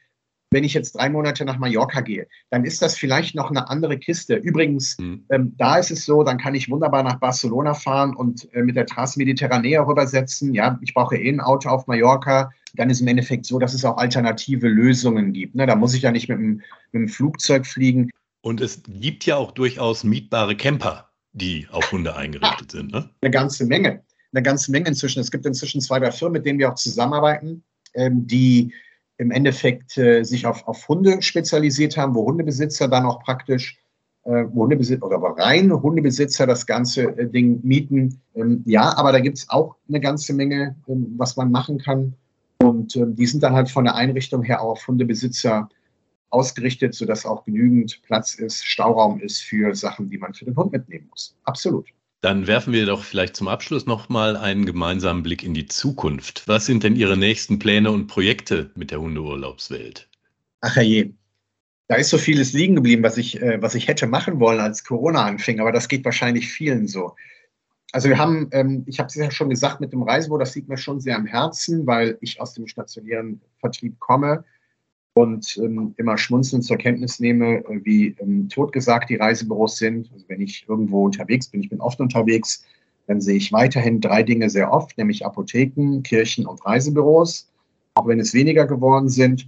wenn 0.51 0.63
ich 0.63 0.73
jetzt 0.73 0.93
drei 0.93 1.09
Monate 1.09 1.43
nach 1.43 1.57
Mallorca 1.57 2.01
gehe, 2.01 2.27
dann 2.49 2.63
ist 2.63 2.81
das 2.81 2.97
vielleicht 2.97 3.35
noch 3.35 3.49
eine 3.49 3.69
andere 3.69 3.97
Kiste. 3.97 4.35
Übrigens, 4.35 4.97
mhm. 4.97 5.25
ähm, 5.29 5.53
da 5.57 5.77
ist 5.77 5.91
es 5.91 6.05
so, 6.05 6.23
dann 6.23 6.37
kann 6.37 6.55
ich 6.55 6.69
wunderbar 6.69 7.03
nach 7.03 7.19
Barcelona 7.19 7.73
fahren 7.73 8.15
und 8.15 8.51
äh, 8.53 8.61
mit 8.61 8.75
der 8.75 8.85
Trasse 8.85 9.19
Mediterranea 9.19 9.81
rübersetzen. 9.81 10.53
Ja, 10.53 10.79
ich 10.81 10.93
brauche 10.93 11.17
eh 11.17 11.29
ein 11.29 11.41
Auto 11.41 11.69
auf 11.69 11.87
Mallorca. 11.87 12.51
Dann 12.75 12.89
ist 12.89 13.01
im 13.01 13.07
Endeffekt 13.07 13.45
so, 13.45 13.59
dass 13.59 13.73
es 13.73 13.83
auch 13.83 13.97
alternative 13.97 14.67
Lösungen 14.67 15.33
gibt. 15.33 15.55
Ne? 15.55 15.65
Da 15.65 15.75
muss 15.75 15.93
ich 15.93 16.03
ja 16.03 16.11
nicht 16.11 16.29
mit 16.29 16.37
dem, 16.37 16.61
mit 16.91 17.01
dem 17.01 17.07
Flugzeug 17.09 17.65
fliegen. 17.65 18.09
Und 18.41 18.61
es 18.61 18.81
gibt 18.87 19.25
ja 19.25 19.35
auch 19.35 19.51
durchaus 19.51 20.03
mietbare 20.03 20.55
Camper, 20.55 21.09
die 21.33 21.67
auf 21.71 21.91
Hunde 21.91 22.15
eingerichtet 22.15 22.71
sind. 22.71 22.91
Ne? 22.93 23.09
Eine 23.21 23.31
ganze 23.31 23.65
Menge. 23.65 24.03
Eine 24.31 24.43
ganze 24.43 24.71
Menge 24.71 24.87
inzwischen. 24.87 25.19
Es 25.19 25.31
gibt 25.31 25.45
inzwischen 25.45 25.81
zwei, 25.81 25.99
drei 25.99 26.11
Firmen, 26.11 26.33
mit 26.33 26.45
denen 26.45 26.59
wir 26.59 26.71
auch 26.71 26.75
zusammenarbeiten, 26.75 27.63
ähm, 27.95 28.27
die 28.27 28.71
im 29.17 29.31
Endeffekt 29.31 29.97
äh, 29.97 30.23
sich 30.23 30.45
auf, 30.45 30.67
auf 30.67 30.87
Hunde 30.87 31.21
spezialisiert 31.21 31.97
haben, 31.97 32.15
wo 32.15 32.25
Hundebesitzer 32.25 32.87
dann 32.87 33.05
auch 33.05 33.23
praktisch, 33.23 33.79
äh, 34.23 34.45
wo 34.51 34.63
Hundebesitzer 34.63 35.05
oder 35.05 35.15
aber 35.15 35.37
reine 35.37 35.81
Hundebesitzer 35.81 36.45
das 36.45 36.65
ganze 36.65 37.17
äh, 37.17 37.27
Ding 37.27 37.59
mieten. 37.63 38.21
Ähm, 38.35 38.63
ja, 38.65 38.95
aber 38.95 39.11
da 39.11 39.19
gibt 39.19 39.39
es 39.39 39.49
auch 39.49 39.75
eine 39.87 39.99
ganze 39.99 40.33
Menge, 40.33 40.75
ähm, 40.87 41.13
was 41.17 41.35
man 41.35 41.51
machen 41.51 41.79
kann. 41.79 42.13
Und 42.59 42.95
ähm, 42.95 43.15
die 43.15 43.25
sind 43.25 43.43
dann 43.43 43.53
halt 43.53 43.69
von 43.69 43.85
der 43.85 43.95
Einrichtung 43.95 44.43
her 44.43 44.61
auch 44.61 44.71
auf 44.71 44.87
Hundebesitzer 44.87 45.69
ausgerichtet, 46.29 46.93
sodass 46.93 47.25
auch 47.25 47.45
genügend 47.45 48.01
Platz 48.03 48.35
ist, 48.35 48.65
Stauraum 48.65 49.19
ist 49.19 49.41
für 49.41 49.73
Sachen, 49.75 50.09
die 50.09 50.17
man 50.17 50.33
für 50.33 50.45
den 50.45 50.55
Hund 50.55 50.71
mitnehmen 50.71 51.07
muss. 51.09 51.35
Absolut. 51.43 51.87
Dann 52.21 52.47
werfen 52.47 52.73
wir 52.73 52.85
doch 52.85 53.03
vielleicht 53.03 53.35
zum 53.35 53.47
Abschluss 53.47 53.85
nochmal 53.85 54.35
einen 54.35 54.65
gemeinsamen 54.65 55.21
Blick 55.21 55.43
in 55.43 55.53
die 55.53 55.67
Zukunft. 55.67 56.47
Was 56.47 56.65
sind 56.65 56.83
denn 56.83 56.95
Ihre 56.95 57.15
nächsten 57.15 57.59
Pläne 57.59 57.91
und 57.91 58.07
Projekte 58.07 58.71
mit 58.75 58.89
der 58.89 59.01
Hundeurlaubswelt? 59.01 60.09
Ach 60.61 60.75
je, 60.77 61.13
da 61.87 61.95
ist 61.95 62.09
so 62.09 62.17
vieles 62.17 62.53
liegen 62.53 62.75
geblieben, 62.75 63.03
was 63.03 63.17
ich, 63.17 63.41
äh, 63.41 63.61
was 63.61 63.75
ich 63.75 63.87
hätte 63.87 64.07
machen 64.07 64.39
wollen, 64.39 64.59
als 64.59 64.83
Corona 64.83 65.25
anfing, 65.25 65.59
aber 65.59 65.71
das 65.71 65.87
geht 65.87 66.03
wahrscheinlich 66.05 66.49
vielen 66.49 66.87
so. 66.87 67.15
Also 67.91 68.09
wir 68.09 68.17
haben, 68.17 68.49
ähm, 68.51 68.83
ich 68.87 68.99
habe 68.99 69.07
es 69.07 69.15
ja 69.15 69.31
schon 69.31 69.49
gesagt, 69.49 69.79
mit 69.79 69.93
dem 69.93 70.01
Reisebüro, 70.01 70.39
das 70.39 70.55
liegt 70.55 70.67
mir 70.67 70.77
schon 70.77 70.99
sehr 70.99 71.15
am 71.15 71.25
Herzen, 71.25 71.87
weil 71.87 72.17
ich 72.19 72.41
aus 72.41 72.53
dem 72.53 72.67
stationären 72.67 73.41
Vertrieb 73.59 73.99
komme 73.99 74.43
und 75.17 75.57
ähm, 75.57 75.95
immer 75.97 76.15
schmunzelnd 76.15 76.63
zur 76.63 76.77
Kenntnis 76.77 77.19
nehme, 77.19 77.65
äh, 77.65 77.79
wie 77.83 78.15
ähm, 78.19 78.47
totgesagt 78.49 79.09
die 79.09 79.15
Reisebüros 79.15 79.77
sind. 79.77 80.11
Also 80.13 80.25
wenn 80.27 80.41
ich 80.41 80.65
irgendwo 80.67 81.05
unterwegs 81.05 81.47
bin, 81.47 81.61
ich 81.61 81.69
bin 81.69 81.81
oft 81.81 81.99
unterwegs, 81.99 82.63
dann 83.07 83.19
sehe 83.19 83.37
ich 83.37 83.51
weiterhin 83.51 83.99
drei 83.99 84.21
Dinge 84.21 84.47
sehr 84.51 84.71
oft, 84.71 84.95
nämlich 84.95 85.25
Apotheken, 85.25 86.03
Kirchen 86.03 86.45
und 86.45 86.63
Reisebüros, 86.63 87.49
auch 87.95 88.05
wenn 88.05 88.19
es 88.19 88.35
weniger 88.35 88.67
geworden 88.67 89.09
sind. 89.09 89.47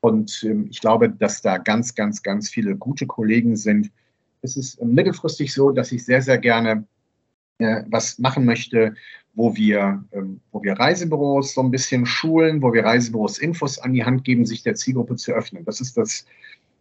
Und 0.00 0.44
ähm, 0.44 0.66
ich 0.70 0.82
glaube, 0.82 1.08
dass 1.08 1.40
da 1.40 1.56
ganz, 1.56 1.94
ganz, 1.94 2.22
ganz 2.22 2.50
viele 2.50 2.76
gute 2.76 3.06
Kollegen 3.06 3.56
sind. 3.56 3.90
Es 4.42 4.58
ist 4.58 4.82
mittelfristig 4.84 5.50
so, 5.54 5.70
dass 5.70 5.92
ich 5.92 6.04
sehr, 6.04 6.20
sehr 6.20 6.36
gerne 6.36 6.84
äh, 7.56 7.84
was 7.88 8.18
machen 8.18 8.44
möchte, 8.44 8.94
wo 9.36 9.54
wir, 9.54 10.02
ähm, 10.12 10.40
wo 10.50 10.62
wir 10.62 10.72
Reisebüros 10.72 11.54
so 11.54 11.60
ein 11.60 11.70
bisschen 11.70 12.06
schulen, 12.06 12.62
wo 12.62 12.72
wir 12.72 12.84
Reisebüros 12.84 13.38
Infos 13.38 13.78
an 13.78 13.92
die 13.92 14.04
Hand 14.04 14.24
geben, 14.24 14.46
sich 14.46 14.62
der 14.62 14.74
Zielgruppe 14.74 15.16
zu 15.16 15.32
öffnen. 15.32 15.64
Das 15.66 15.80
ist 15.80 15.96
das, 15.96 16.24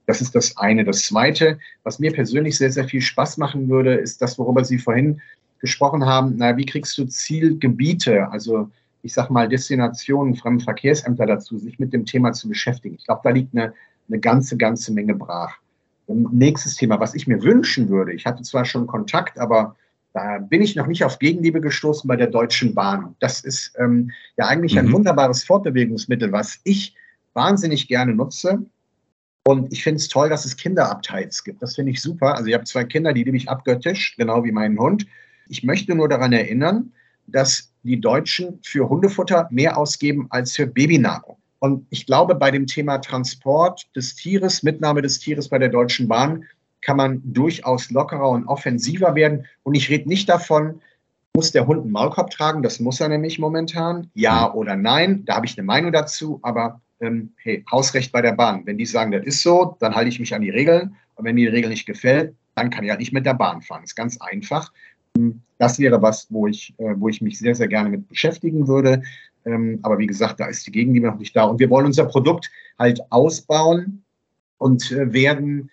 das 0.05 0.21
ist 0.21 0.33
das 0.33 0.55
eine. 0.57 0.85
Das 0.85 1.03
zweite, 1.03 1.59
was 1.83 1.99
mir 1.99 2.13
persönlich 2.13 2.57
sehr, 2.57 2.71
sehr 2.71 2.85
viel 2.85 3.01
Spaß 3.01 3.37
machen 3.37 3.67
würde, 3.69 3.95
ist 3.95 4.21
das, 4.21 4.39
worüber 4.39 4.63
Sie 4.63 4.77
vorhin 4.77 5.21
gesprochen 5.59 6.05
haben. 6.05 6.35
Na, 6.37 6.55
wie 6.55 6.65
kriegst 6.65 6.97
du 6.97 7.05
Zielgebiete, 7.05 8.31
also 8.31 8.69
ich 9.03 9.13
sag 9.13 9.29
mal 9.29 9.49
Destinationen, 9.49 10.35
Fremdenverkehrsämter 10.35 11.25
dazu, 11.25 11.57
sich 11.57 11.77
mit 11.77 11.91
dem 11.91 12.05
Thema 12.05 12.31
zu 12.31 12.47
beschäftigen? 12.47 12.95
Ich 12.95 13.05
glaube, 13.05 13.21
da 13.25 13.31
liegt 13.31 13.53
eine, 13.53 13.73
eine 14.07 14.19
ganze, 14.19 14.55
ganze 14.55 14.93
Menge 14.93 15.13
brach. 15.13 15.57
Nächstes 16.07 16.75
Thema, 16.75 17.01
was 17.01 17.15
ich 17.15 17.27
mir 17.27 17.43
wünschen 17.43 17.89
würde, 17.89 18.13
ich 18.13 18.25
hatte 18.25 18.43
zwar 18.43 18.63
schon 18.63 18.87
Kontakt, 18.87 19.39
aber 19.39 19.75
da 20.15 20.37
bin 20.39 20.61
ich 20.61 20.77
noch 20.77 20.87
nicht 20.87 21.03
auf 21.03 21.19
Gegenliebe 21.19 21.59
gestoßen 21.59 22.07
bei 22.07 22.15
der 22.15 22.27
Deutschen 22.27 22.73
Bahn. 22.73 23.17
Das 23.19 23.41
ist 23.41 23.75
ähm, 23.77 24.11
ja 24.37 24.47
eigentlich 24.47 24.79
ein 24.79 24.87
mhm. 24.87 24.93
wunderbares 24.93 25.43
Fortbewegungsmittel, 25.43 26.31
was 26.31 26.57
ich 26.63 26.95
wahnsinnig 27.33 27.89
gerne 27.89 28.15
nutze. 28.15 28.65
Und 29.45 29.73
ich 29.73 29.83
finde 29.83 29.97
es 29.97 30.07
toll, 30.07 30.29
dass 30.29 30.45
es 30.45 30.55
Kinderabteils 30.55 31.43
gibt. 31.43 31.61
Das 31.61 31.75
finde 31.75 31.91
ich 31.91 32.01
super. 32.01 32.35
Also 32.35 32.47
ich 32.47 32.53
habe 32.53 32.63
zwei 32.63 32.85
Kinder, 32.85 33.11
die 33.11 33.25
liebe 33.25 33.35
ich 33.35 33.49
abgöttisch, 33.49 34.15
genau 34.15 34.45
wie 34.45 34.53
meinen 34.53 34.79
Hund. 34.79 35.05
Ich 35.49 35.65
möchte 35.65 35.93
nur 35.93 36.07
daran 36.07 36.31
erinnern, 36.31 36.93
dass 37.27 37.73
die 37.83 37.99
Deutschen 37.99 38.59
für 38.63 38.87
Hundefutter 38.87 39.49
mehr 39.51 39.77
ausgeben 39.77 40.27
als 40.29 40.55
für 40.55 40.65
Babynahrung. 40.65 41.35
Und 41.59 41.85
ich 41.89 42.05
glaube, 42.05 42.35
bei 42.35 42.51
dem 42.51 42.67
Thema 42.67 42.99
Transport 42.99 43.85
des 43.97 44.15
Tieres, 44.15 44.63
Mitnahme 44.63 45.01
des 45.01 45.19
Tieres 45.19 45.49
bei 45.49 45.59
der 45.59 45.69
Deutschen 45.69 46.07
Bahn, 46.07 46.45
kann 46.85 46.97
man 46.97 47.21
durchaus 47.25 47.89
lockerer 47.89 48.29
und 48.29 48.45
offensiver 48.45 49.15
werden. 49.15 49.45
Und 49.63 49.73
ich 49.73 49.89
rede 49.89 50.07
nicht 50.07 50.29
davon, 50.29 50.81
muss 51.33 51.51
der 51.51 51.65
Hund 51.65 51.81
einen 51.81 51.91
Maulkorb 51.91 52.29
tragen? 52.29 52.61
Das 52.61 52.79
muss 52.79 53.01
er 53.01 53.09
nämlich 53.09 53.39
momentan. 53.39 54.09
Ja 54.13 54.49
mhm. 54.49 54.59
oder 54.59 54.75
nein? 54.75 55.25
Da 55.25 55.35
habe 55.35 55.47
ich 55.47 55.57
eine 55.57 55.65
Meinung 55.65 55.91
dazu. 55.91 56.39
Aber 56.43 56.79
ähm, 57.01 57.33
hey, 57.37 57.65
Hausrecht 57.71 58.11
bei 58.11 58.21
der 58.21 58.33
Bahn. 58.33 58.65
Wenn 58.65 58.77
die 58.77 58.85
sagen, 58.85 59.11
das 59.11 59.25
ist 59.25 59.41
so, 59.41 59.75
dann 59.79 59.95
halte 59.95 60.09
ich 60.09 60.19
mich 60.19 60.33
an 60.35 60.43
die 60.43 60.51
Regeln. 60.51 60.95
Und 61.15 61.25
wenn 61.25 61.35
mir 61.35 61.49
die 61.49 61.55
Regel 61.55 61.71
nicht 61.71 61.87
gefällt, 61.87 62.35
dann 62.53 62.69
kann 62.69 62.83
ich 62.83 62.91
halt 62.91 62.99
nicht 62.99 63.13
mit 63.13 63.25
der 63.25 63.33
Bahn 63.33 63.63
fahren. 63.63 63.81
Das 63.81 63.91
ist 63.91 63.95
ganz 63.95 64.21
einfach. 64.21 64.71
Hm, 65.17 65.41
das 65.57 65.79
wäre 65.79 66.01
was, 66.03 66.27
wo 66.29 66.45
ich, 66.45 66.75
äh, 66.77 66.93
wo 66.97 67.09
ich 67.09 67.19
mich 67.19 67.39
sehr, 67.39 67.55
sehr 67.55 67.67
gerne 67.67 67.89
mit 67.89 68.07
beschäftigen 68.07 68.67
würde. 68.67 69.01
Ähm, 69.43 69.79
aber 69.81 69.97
wie 69.97 70.07
gesagt, 70.07 70.39
da 70.39 70.45
ist 70.45 70.67
die 70.67 70.71
Gegenliebe 70.71 71.07
noch 71.07 71.17
nicht 71.17 71.35
da. 71.35 71.45
Und 71.45 71.59
wir 71.59 71.71
wollen 71.71 71.87
unser 71.87 72.05
Produkt 72.05 72.51
halt 72.77 73.01
ausbauen 73.09 74.03
und 74.59 74.91
äh, 74.91 75.11
werden 75.11 75.71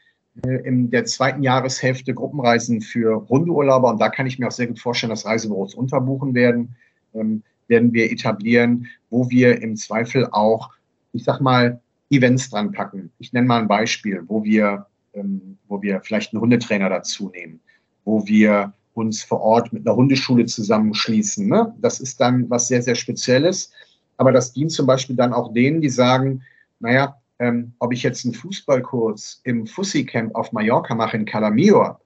in 0.64 0.90
der 0.90 1.04
zweiten 1.04 1.42
Jahreshälfte 1.42 2.14
Gruppenreisen 2.14 2.80
für 2.80 3.28
Hundeurlauber, 3.28 3.90
und 3.90 4.00
da 4.00 4.08
kann 4.08 4.26
ich 4.26 4.38
mir 4.38 4.48
auch 4.48 4.52
sehr 4.52 4.66
gut 4.66 4.78
vorstellen, 4.78 5.10
dass 5.10 5.26
Reisebüros 5.26 5.74
unterbuchen 5.74 6.34
werden, 6.34 6.74
ähm, 7.14 7.42
werden 7.68 7.92
wir 7.92 8.10
etablieren, 8.10 8.86
wo 9.10 9.28
wir 9.30 9.60
im 9.62 9.76
Zweifel 9.76 10.26
auch, 10.30 10.70
ich 11.12 11.24
sag 11.24 11.40
mal, 11.40 11.80
Events 12.10 12.50
dran 12.50 12.72
packen. 12.72 13.10
Ich 13.18 13.32
nenne 13.32 13.46
mal 13.46 13.60
ein 13.60 13.68
Beispiel, 13.68 14.22
wo 14.26 14.44
wir, 14.44 14.86
ähm, 15.14 15.58
wo 15.68 15.80
wir 15.80 16.00
vielleicht 16.02 16.32
einen 16.32 16.42
Hundetrainer 16.42 16.88
dazu 16.88 17.30
nehmen, 17.30 17.60
wo 18.04 18.26
wir 18.26 18.72
uns 18.94 19.22
vor 19.22 19.40
Ort 19.40 19.72
mit 19.72 19.86
einer 19.86 19.96
Hundeschule 19.96 20.44
zusammenschließen. 20.44 21.48
Ne? 21.48 21.74
Das 21.80 22.00
ist 22.00 22.20
dann 22.20 22.48
was 22.50 22.68
sehr, 22.68 22.82
sehr 22.82 22.94
Spezielles. 22.94 23.70
Aber 24.18 24.32
das 24.32 24.52
dient 24.52 24.72
zum 24.72 24.86
Beispiel 24.86 25.16
dann 25.16 25.32
auch 25.32 25.54
denen, 25.54 25.80
die 25.80 25.88
sagen, 25.88 26.42
naja, 26.80 27.16
ähm, 27.42 27.72
ob 27.80 27.92
ich 27.92 28.04
jetzt 28.04 28.24
einen 28.24 28.34
Fußballkurs 28.34 29.40
im 29.42 29.66
Fussi 29.66 30.06
Camp 30.06 30.34
auf 30.36 30.52
Mallorca 30.52 30.94
mache 30.94 31.16
in 31.16 31.24
Calamior 31.24 32.00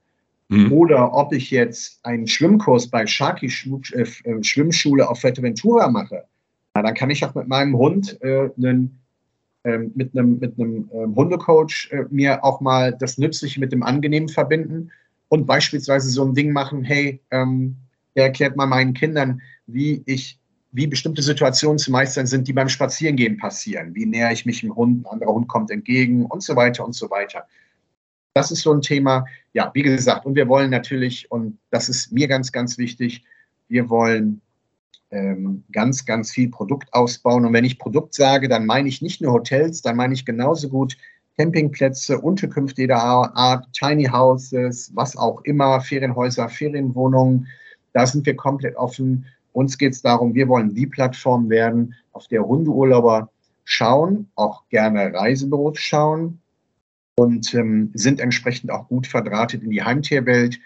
mhm. 0.49 0.71
oder 0.71 1.13
ob 1.13 1.31
ich 1.31 1.51
jetzt 1.51 1.99
einen 2.03 2.27
Schwimmkurs 2.27 2.87
bei 2.87 3.05
Sharky 3.05 3.51
äh, 3.93 4.01
äh, 4.01 4.43
Schwimmschule 4.43 5.07
auf 5.07 5.21
Fuerteventura 5.21 5.89
mache, 5.89 6.23
na, 6.73 6.81
dann 6.81 6.95
kann 6.95 7.11
ich 7.11 7.23
auch 7.23 7.35
mit 7.35 7.47
meinem 7.47 7.77
Hund 7.77 8.19
äh, 8.21 8.49
einen, 8.57 8.99
äh, 9.63 9.77
mit 9.77 10.17
einem, 10.17 10.39
mit 10.39 10.59
einem 10.59 10.89
ähm, 10.91 11.15
Hundecoach 11.15 11.89
äh, 11.91 12.05
mir 12.09 12.43
auch 12.43 12.59
mal 12.59 12.91
das 12.91 13.19
Nützliche 13.19 13.59
mit 13.59 13.71
dem 13.71 13.83
Angenehmen 13.83 14.29
verbinden 14.29 14.91
und 15.29 15.45
beispielsweise 15.45 16.09
so 16.09 16.25
ein 16.25 16.33
Ding 16.33 16.51
machen, 16.51 16.83
hey, 16.83 17.21
ähm, 17.29 17.75
der 18.15 18.25
erklärt 18.25 18.55
mal 18.55 18.65
meinen 18.65 18.95
Kindern, 18.95 19.41
wie 19.67 20.01
ich 20.07 20.39
wie 20.77 20.85
bestimmte 20.85 21.23
Situationen 21.23 21.79
zu 21.79 21.91
meistern 21.91 22.27
sind, 22.27 22.47
die 22.47 22.53
beim 22.53 22.69
Spazierengehen 22.69 23.37
passieren. 23.37 23.95
Wie 23.95 24.05
näher 24.05 24.31
ich 24.31 24.45
mich 24.45 24.61
dem 24.61 24.75
Hund, 24.75 25.05
ein 25.05 25.11
anderer 25.11 25.33
Hund 25.33 25.47
kommt 25.47 25.71
entgegen 25.71 26.25
und 26.27 26.43
so 26.43 26.55
weiter 26.55 26.85
und 26.85 26.93
so 26.93 27.09
weiter. 27.09 27.47
Das 28.35 28.51
ist 28.51 28.61
so 28.61 28.71
ein 28.71 28.81
Thema. 28.81 29.25
Ja, 29.53 29.71
wie 29.73 29.81
gesagt, 29.81 30.27
und 30.27 30.35
wir 30.35 30.47
wollen 30.47 30.69
natürlich, 30.69 31.31
und 31.31 31.57
das 31.71 31.89
ist 31.89 32.11
mir 32.11 32.27
ganz, 32.27 32.51
ganz 32.51 32.77
wichtig, 32.77 33.23
wir 33.67 33.89
wollen 33.89 34.39
ähm, 35.09 35.63
ganz, 35.71 36.05
ganz 36.05 36.31
viel 36.31 36.49
Produkt 36.49 36.93
ausbauen. 36.93 37.43
Und 37.43 37.53
wenn 37.53 37.65
ich 37.65 37.79
Produkt 37.79 38.13
sage, 38.13 38.47
dann 38.47 38.67
meine 38.67 38.87
ich 38.87 39.01
nicht 39.01 39.19
nur 39.19 39.33
Hotels, 39.33 39.81
dann 39.81 39.95
meine 39.95 40.13
ich 40.13 40.25
genauso 40.25 40.69
gut 40.69 40.95
Campingplätze, 41.39 42.19
Unterkünfte 42.21 42.81
jeder 42.81 43.01
Art, 43.01 43.65
Tiny 43.73 44.05
Houses, 44.05 44.91
was 44.93 45.17
auch 45.17 45.41
immer, 45.43 45.81
Ferienhäuser, 45.81 46.49
Ferienwohnungen. 46.49 47.47
Da 47.93 48.05
sind 48.05 48.27
wir 48.27 48.35
komplett 48.35 48.75
offen 48.75 49.25
uns 49.53 49.77
geht 49.77 49.93
es 49.93 50.01
darum, 50.01 50.33
wir 50.33 50.47
wollen 50.47 50.75
die 50.75 50.87
Plattform 50.87 51.49
werden, 51.49 51.95
auf 52.11 52.27
der 52.27 52.45
Hundeurlauber 52.45 53.29
schauen, 53.63 54.29
auch 54.35 54.67
gerne 54.69 55.13
Reisebüros 55.13 55.79
schauen 55.79 56.39
und 57.15 57.53
ähm, 57.53 57.91
sind 57.93 58.19
entsprechend 58.19 58.71
auch 58.71 58.87
gut 58.87 59.07
verdrahtet 59.07 59.63
in 59.63 59.71
die 59.71 59.83
Heimtierwelt. 59.83 60.59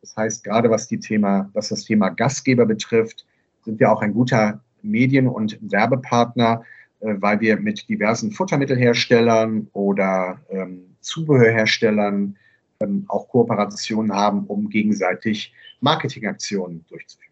Das 0.00 0.16
heißt, 0.16 0.44
gerade 0.44 0.68
was, 0.68 0.88
die 0.88 0.98
Thema, 0.98 1.48
was 1.54 1.68
das 1.68 1.84
Thema 1.84 2.10
Gastgeber 2.10 2.66
betrifft, 2.66 3.24
sind 3.64 3.78
wir 3.80 3.90
auch 3.92 4.02
ein 4.02 4.12
guter 4.12 4.60
Medien- 4.82 5.28
und 5.28 5.58
Werbepartner, 5.62 6.62
äh, 7.00 7.14
weil 7.18 7.40
wir 7.40 7.58
mit 7.58 7.88
diversen 7.88 8.32
Futtermittelherstellern 8.32 9.68
oder 9.72 10.40
ähm, 10.50 10.96
Zubehörherstellern 11.00 12.36
ähm, 12.80 13.04
auch 13.08 13.28
Kooperationen 13.28 14.12
haben, 14.12 14.44
um 14.46 14.68
gegenseitig 14.68 15.54
Marketingaktionen 15.80 16.84
durchzuführen. 16.88 17.31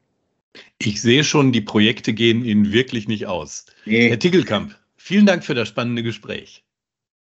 Ich 0.79 1.01
sehe 1.01 1.25
schon, 1.25 1.53
die 1.53 1.61
Projekte 1.61 2.13
gehen 2.13 2.45
Ihnen 2.45 2.73
wirklich 2.73 3.07
nicht 3.07 3.27
aus. 3.27 3.67
Nee. 3.85 4.09
Herr 4.09 4.19
Tickelkamp, 4.19 4.75
vielen 4.97 5.27
Dank 5.27 5.45
für 5.45 5.55
das 5.55 5.69
spannende 5.69 6.03
Gespräch. 6.03 6.65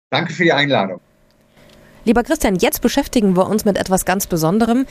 Danke 0.10 0.34
für 0.34 0.44
die 0.44 0.54
Einladung. 0.54 1.02
Lieber 2.06 2.24
Christian, 2.24 2.56
jetzt 2.56 2.82
beschäftigen 2.82 3.36
wir 3.36 3.48
uns 3.48 3.66
mit 3.66 3.78
etwas 3.78 4.06
ganz 4.06 4.26
Besonderem. 4.26 4.86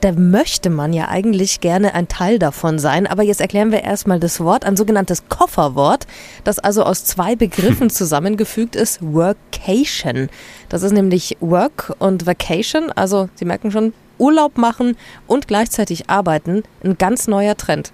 Da 0.00 0.12
möchte 0.12 0.70
man 0.70 0.92
ja 0.92 1.08
eigentlich 1.08 1.60
gerne 1.60 1.94
ein 1.94 2.06
Teil 2.06 2.38
davon 2.38 2.78
sein, 2.78 3.08
aber 3.08 3.24
jetzt 3.24 3.40
erklären 3.40 3.72
wir 3.72 3.82
erstmal 3.82 4.20
das 4.20 4.38
Wort, 4.38 4.64
ein 4.64 4.76
sogenanntes 4.76 5.28
Kofferwort, 5.28 6.06
das 6.44 6.60
also 6.60 6.84
aus 6.84 7.04
zwei 7.04 7.34
Begriffen 7.34 7.90
zusammengefügt 7.90 8.76
ist, 8.76 9.02
Workation. 9.02 10.28
Das 10.68 10.84
ist 10.84 10.92
nämlich 10.92 11.36
Work 11.40 11.96
und 11.98 12.26
Vacation, 12.26 12.92
also 12.92 13.28
Sie 13.34 13.44
merken 13.44 13.72
schon, 13.72 13.92
Urlaub 14.18 14.58
machen 14.58 14.96
und 15.26 15.48
gleichzeitig 15.48 16.10
arbeiten 16.10 16.62
ein 16.82 16.98
ganz 16.98 17.28
neuer 17.28 17.56
Trend. 17.56 17.92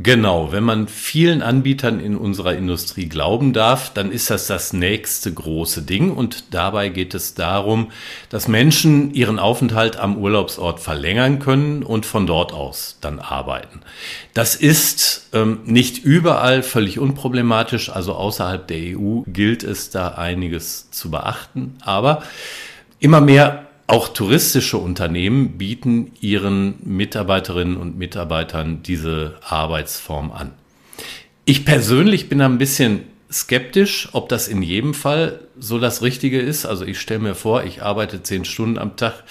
Genau, 0.00 0.52
wenn 0.52 0.62
man 0.62 0.86
vielen 0.86 1.42
Anbietern 1.42 1.98
in 1.98 2.14
unserer 2.14 2.54
Industrie 2.54 3.08
glauben 3.08 3.52
darf, 3.52 3.92
dann 3.92 4.12
ist 4.12 4.30
das 4.30 4.46
das 4.46 4.72
nächste 4.72 5.34
große 5.34 5.82
Ding 5.82 6.12
und 6.12 6.54
dabei 6.54 6.88
geht 6.88 7.14
es 7.14 7.34
darum, 7.34 7.90
dass 8.28 8.46
Menschen 8.46 9.12
ihren 9.12 9.40
Aufenthalt 9.40 9.96
am 9.96 10.16
Urlaubsort 10.16 10.78
verlängern 10.78 11.40
können 11.40 11.82
und 11.82 12.06
von 12.06 12.28
dort 12.28 12.52
aus 12.52 12.98
dann 13.00 13.18
arbeiten. 13.18 13.80
Das 14.34 14.54
ist 14.54 15.30
ähm, 15.32 15.62
nicht 15.64 16.04
überall 16.04 16.62
völlig 16.62 17.00
unproblematisch, 17.00 17.90
also 17.90 18.14
außerhalb 18.14 18.68
der 18.68 18.96
EU 18.96 19.22
gilt 19.26 19.64
es 19.64 19.90
da 19.90 20.10
einiges 20.10 20.92
zu 20.92 21.10
beachten, 21.10 21.74
aber 21.80 22.22
immer 23.00 23.20
mehr 23.20 23.67
auch 23.88 24.08
touristische 24.08 24.76
Unternehmen 24.76 25.56
bieten 25.56 26.12
ihren 26.20 26.74
Mitarbeiterinnen 26.84 27.76
und 27.76 27.96
Mitarbeitern 27.98 28.82
diese 28.82 29.36
Arbeitsform 29.42 30.30
an. 30.30 30.52
Ich 31.46 31.64
persönlich 31.64 32.28
bin 32.28 32.42
ein 32.42 32.58
bisschen 32.58 33.04
skeptisch, 33.32 34.10
ob 34.12 34.28
das 34.28 34.46
in 34.46 34.60
jedem 34.60 34.92
Fall 34.92 35.40
so 35.58 35.78
das 35.78 36.02
Richtige 36.02 36.38
ist. 36.38 36.66
Also 36.66 36.84
ich 36.84 37.00
stelle 37.00 37.20
mir 37.20 37.34
vor, 37.34 37.64
ich 37.64 37.82
arbeite 37.82 38.22
zehn 38.22 38.44
Stunden 38.44 38.78
am 38.78 38.96
Tag 38.96 39.24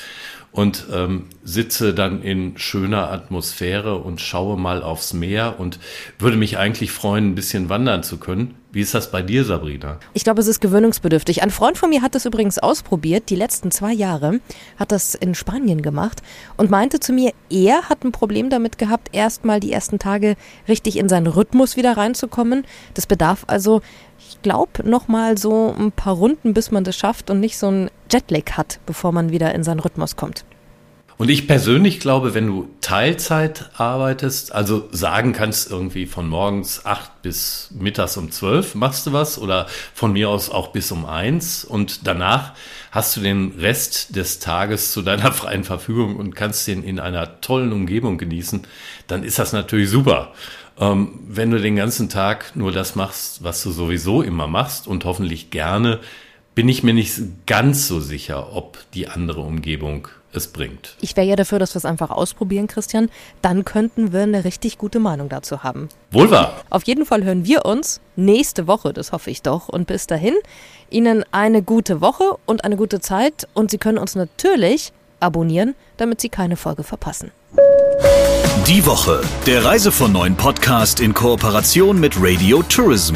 und 0.51 0.87
ähm, 0.91 1.25
sitze 1.43 1.93
dann 1.93 2.23
in 2.23 2.57
schöner 2.57 3.11
Atmosphäre 3.11 3.97
und 3.97 4.21
schaue 4.21 4.57
mal 4.57 4.81
aufs 4.81 5.13
Meer 5.13 5.59
und 5.59 5.77
würde 6.17 6.37
mich 6.37 6.57
eigentlich 6.57 6.91
freuen, 6.91 7.29
ein 7.29 7.35
bisschen 7.35 7.69
wandern 7.69 8.01
zu 8.01 8.17
können. 8.17 8.55
Wie 8.77 8.81
ist 8.81 8.93
das 8.93 9.09
bei 9.09 9.23
dir, 9.23 9.43
Sabrina? 9.43 9.97
Ich 10.13 10.23
glaube, 10.23 10.39
es 10.39 10.45
ist 10.45 10.61
gewöhnungsbedürftig. 10.61 11.41
Ein 11.41 11.49
Freund 11.49 11.79
von 11.79 11.89
mir 11.89 12.03
hat 12.03 12.13
das 12.13 12.27
übrigens 12.27 12.59
ausprobiert, 12.59 13.31
die 13.31 13.35
letzten 13.35 13.71
zwei 13.71 13.91
Jahre, 13.91 14.39
hat 14.77 14.91
das 14.91 15.15
in 15.15 15.33
Spanien 15.33 15.81
gemacht 15.81 16.21
und 16.57 16.69
meinte 16.69 16.99
zu 16.99 17.11
mir, 17.11 17.31
er 17.49 17.89
hat 17.89 18.03
ein 18.03 18.11
Problem 18.11 18.51
damit 18.51 18.77
gehabt, 18.77 19.09
erst 19.13 19.45
mal 19.45 19.59
die 19.59 19.71
ersten 19.71 19.97
Tage 19.97 20.35
richtig 20.67 20.97
in 20.97 21.09
seinen 21.09 21.25
Rhythmus 21.25 21.75
wieder 21.75 21.97
reinzukommen. 21.97 22.65
Das 22.93 23.07
bedarf 23.07 23.45
also 23.47 23.81
ich 24.19 24.43
glaube, 24.43 24.87
noch 24.87 25.07
mal 25.07 25.39
so 25.39 25.73
ein 25.75 25.91
paar 25.91 26.13
Runden, 26.13 26.53
bis 26.53 26.69
man 26.69 26.83
das 26.83 26.95
schafft 26.95 27.31
und 27.31 27.39
nicht 27.39 27.57
so 27.57 27.71
ein 27.71 27.89
Jetlag 28.11 28.57
hat, 28.57 28.79
bevor 28.85 29.11
man 29.11 29.31
wieder 29.31 29.55
in 29.55 29.63
seinen 29.63 29.79
Rhythmus 29.79 30.17
kommt. 30.17 30.45
Und 31.17 31.29
ich 31.29 31.47
persönlich 31.47 31.99
glaube, 31.99 32.35
wenn 32.35 32.45
du 32.45 32.69
Teilzeit 32.79 33.71
arbeitest, 33.75 34.53
also 34.53 34.87
sagen 34.91 35.33
kannst, 35.33 35.71
irgendwie 35.71 36.05
von 36.05 36.29
morgens 36.29 36.85
acht 36.85 37.23
bis 37.23 37.69
mittags 37.71 38.17
um 38.17 38.29
zwölf 38.29 38.75
machst 38.75 39.07
du 39.07 39.13
was 39.13 39.39
oder 39.39 39.65
von 39.95 40.13
mir 40.13 40.29
aus 40.29 40.51
auch 40.51 40.67
bis 40.67 40.91
um 40.91 41.07
eins 41.07 41.65
und 41.65 42.05
danach 42.05 42.53
hast 42.91 43.17
du 43.17 43.21
den 43.21 43.53
Rest 43.57 44.15
des 44.15 44.37
Tages 44.37 44.91
zu 44.91 45.01
deiner 45.01 45.31
freien 45.33 45.63
Verfügung 45.63 46.17
und 46.17 46.35
kannst 46.35 46.67
den 46.67 46.83
in 46.83 46.99
einer 46.99 47.41
tollen 47.41 47.73
Umgebung 47.73 48.19
genießen, 48.19 48.67
dann 49.07 49.23
ist 49.23 49.39
das 49.39 49.53
natürlich 49.53 49.89
super. 49.89 50.33
Ähm, 50.79 51.19
wenn 51.27 51.49
du 51.49 51.59
den 51.59 51.75
ganzen 51.75 52.09
Tag 52.09 52.55
nur 52.55 52.71
das 52.71 52.95
machst, 52.95 53.43
was 53.43 53.63
du 53.63 53.71
sowieso 53.71 54.21
immer 54.21 54.47
machst 54.47 54.85
und 54.85 55.03
hoffentlich 55.03 55.49
gerne, 55.49 55.99
bin 56.53 56.69
ich 56.69 56.83
mir 56.83 56.93
nicht 56.93 57.19
ganz 57.47 57.87
so 57.87 57.99
sicher, 57.99 58.55
ob 58.55 58.77
die 58.93 59.07
andere 59.07 59.41
Umgebung 59.41 60.09
es 60.33 60.47
bringt. 60.47 60.95
Ich 61.01 61.15
wäre 61.15 61.27
ja 61.27 61.35
dafür, 61.35 61.59
dass 61.59 61.73
wir 61.73 61.79
es 61.79 61.85
einfach 61.85 62.09
ausprobieren, 62.09 62.67
Christian. 62.67 63.09
Dann 63.41 63.65
könnten 63.65 64.11
wir 64.13 64.21
eine 64.21 64.43
richtig 64.43 64.77
gute 64.77 64.99
Meinung 64.99 65.29
dazu 65.29 65.63
haben. 65.63 65.89
Wohl 66.11 66.31
wahr. 66.31 66.61
Auf 66.69 66.83
jeden 66.83 67.05
Fall 67.05 67.23
hören 67.23 67.45
wir 67.45 67.65
uns 67.65 68.01
nächste 68.15 68.67
Woche, 68.67 68.93
das 68.93 69.11
hoffe 69.11 69.31
ich 69.31 69.41
doch. 69.41 69.69
Und 69.69 69.87
bis 69.87 70.07
dahin, 70.07 70.35
Ihnen 70.89 71.25
eine 71.31 71.61
gute 71.61 72.01
Woche 72.01 72.37
und 72.45 72.63
eine 72.63 72.77
gute 72.77 72.99
Zeit. 72.99 73.47
Und 73.53 73.71
Sie 73.71 73.77
können 73.77 73.97
uns 73.97 74.15
natürlich 74.15 74.93
abonnieren, 75.19 75.75
damit 75.97 76.21
Sie 76.21 76.29
keine 76.29 76.55
Folge 76.55 76.83
verpassen. 76.83 77.31
Die 78.67 78.85
Woche, 78.85 79.21
der 79.45 79.63
Reise 79.63 79.91
von 79.91 80.11
neuen 80.11 80.35
Podcast 80.35 80.99
in 80.99 81.13
Kooperation 81.13 81.99
mit 81.99 82.15
Radio 82.19 82.61
Tourism. 82.63 83.15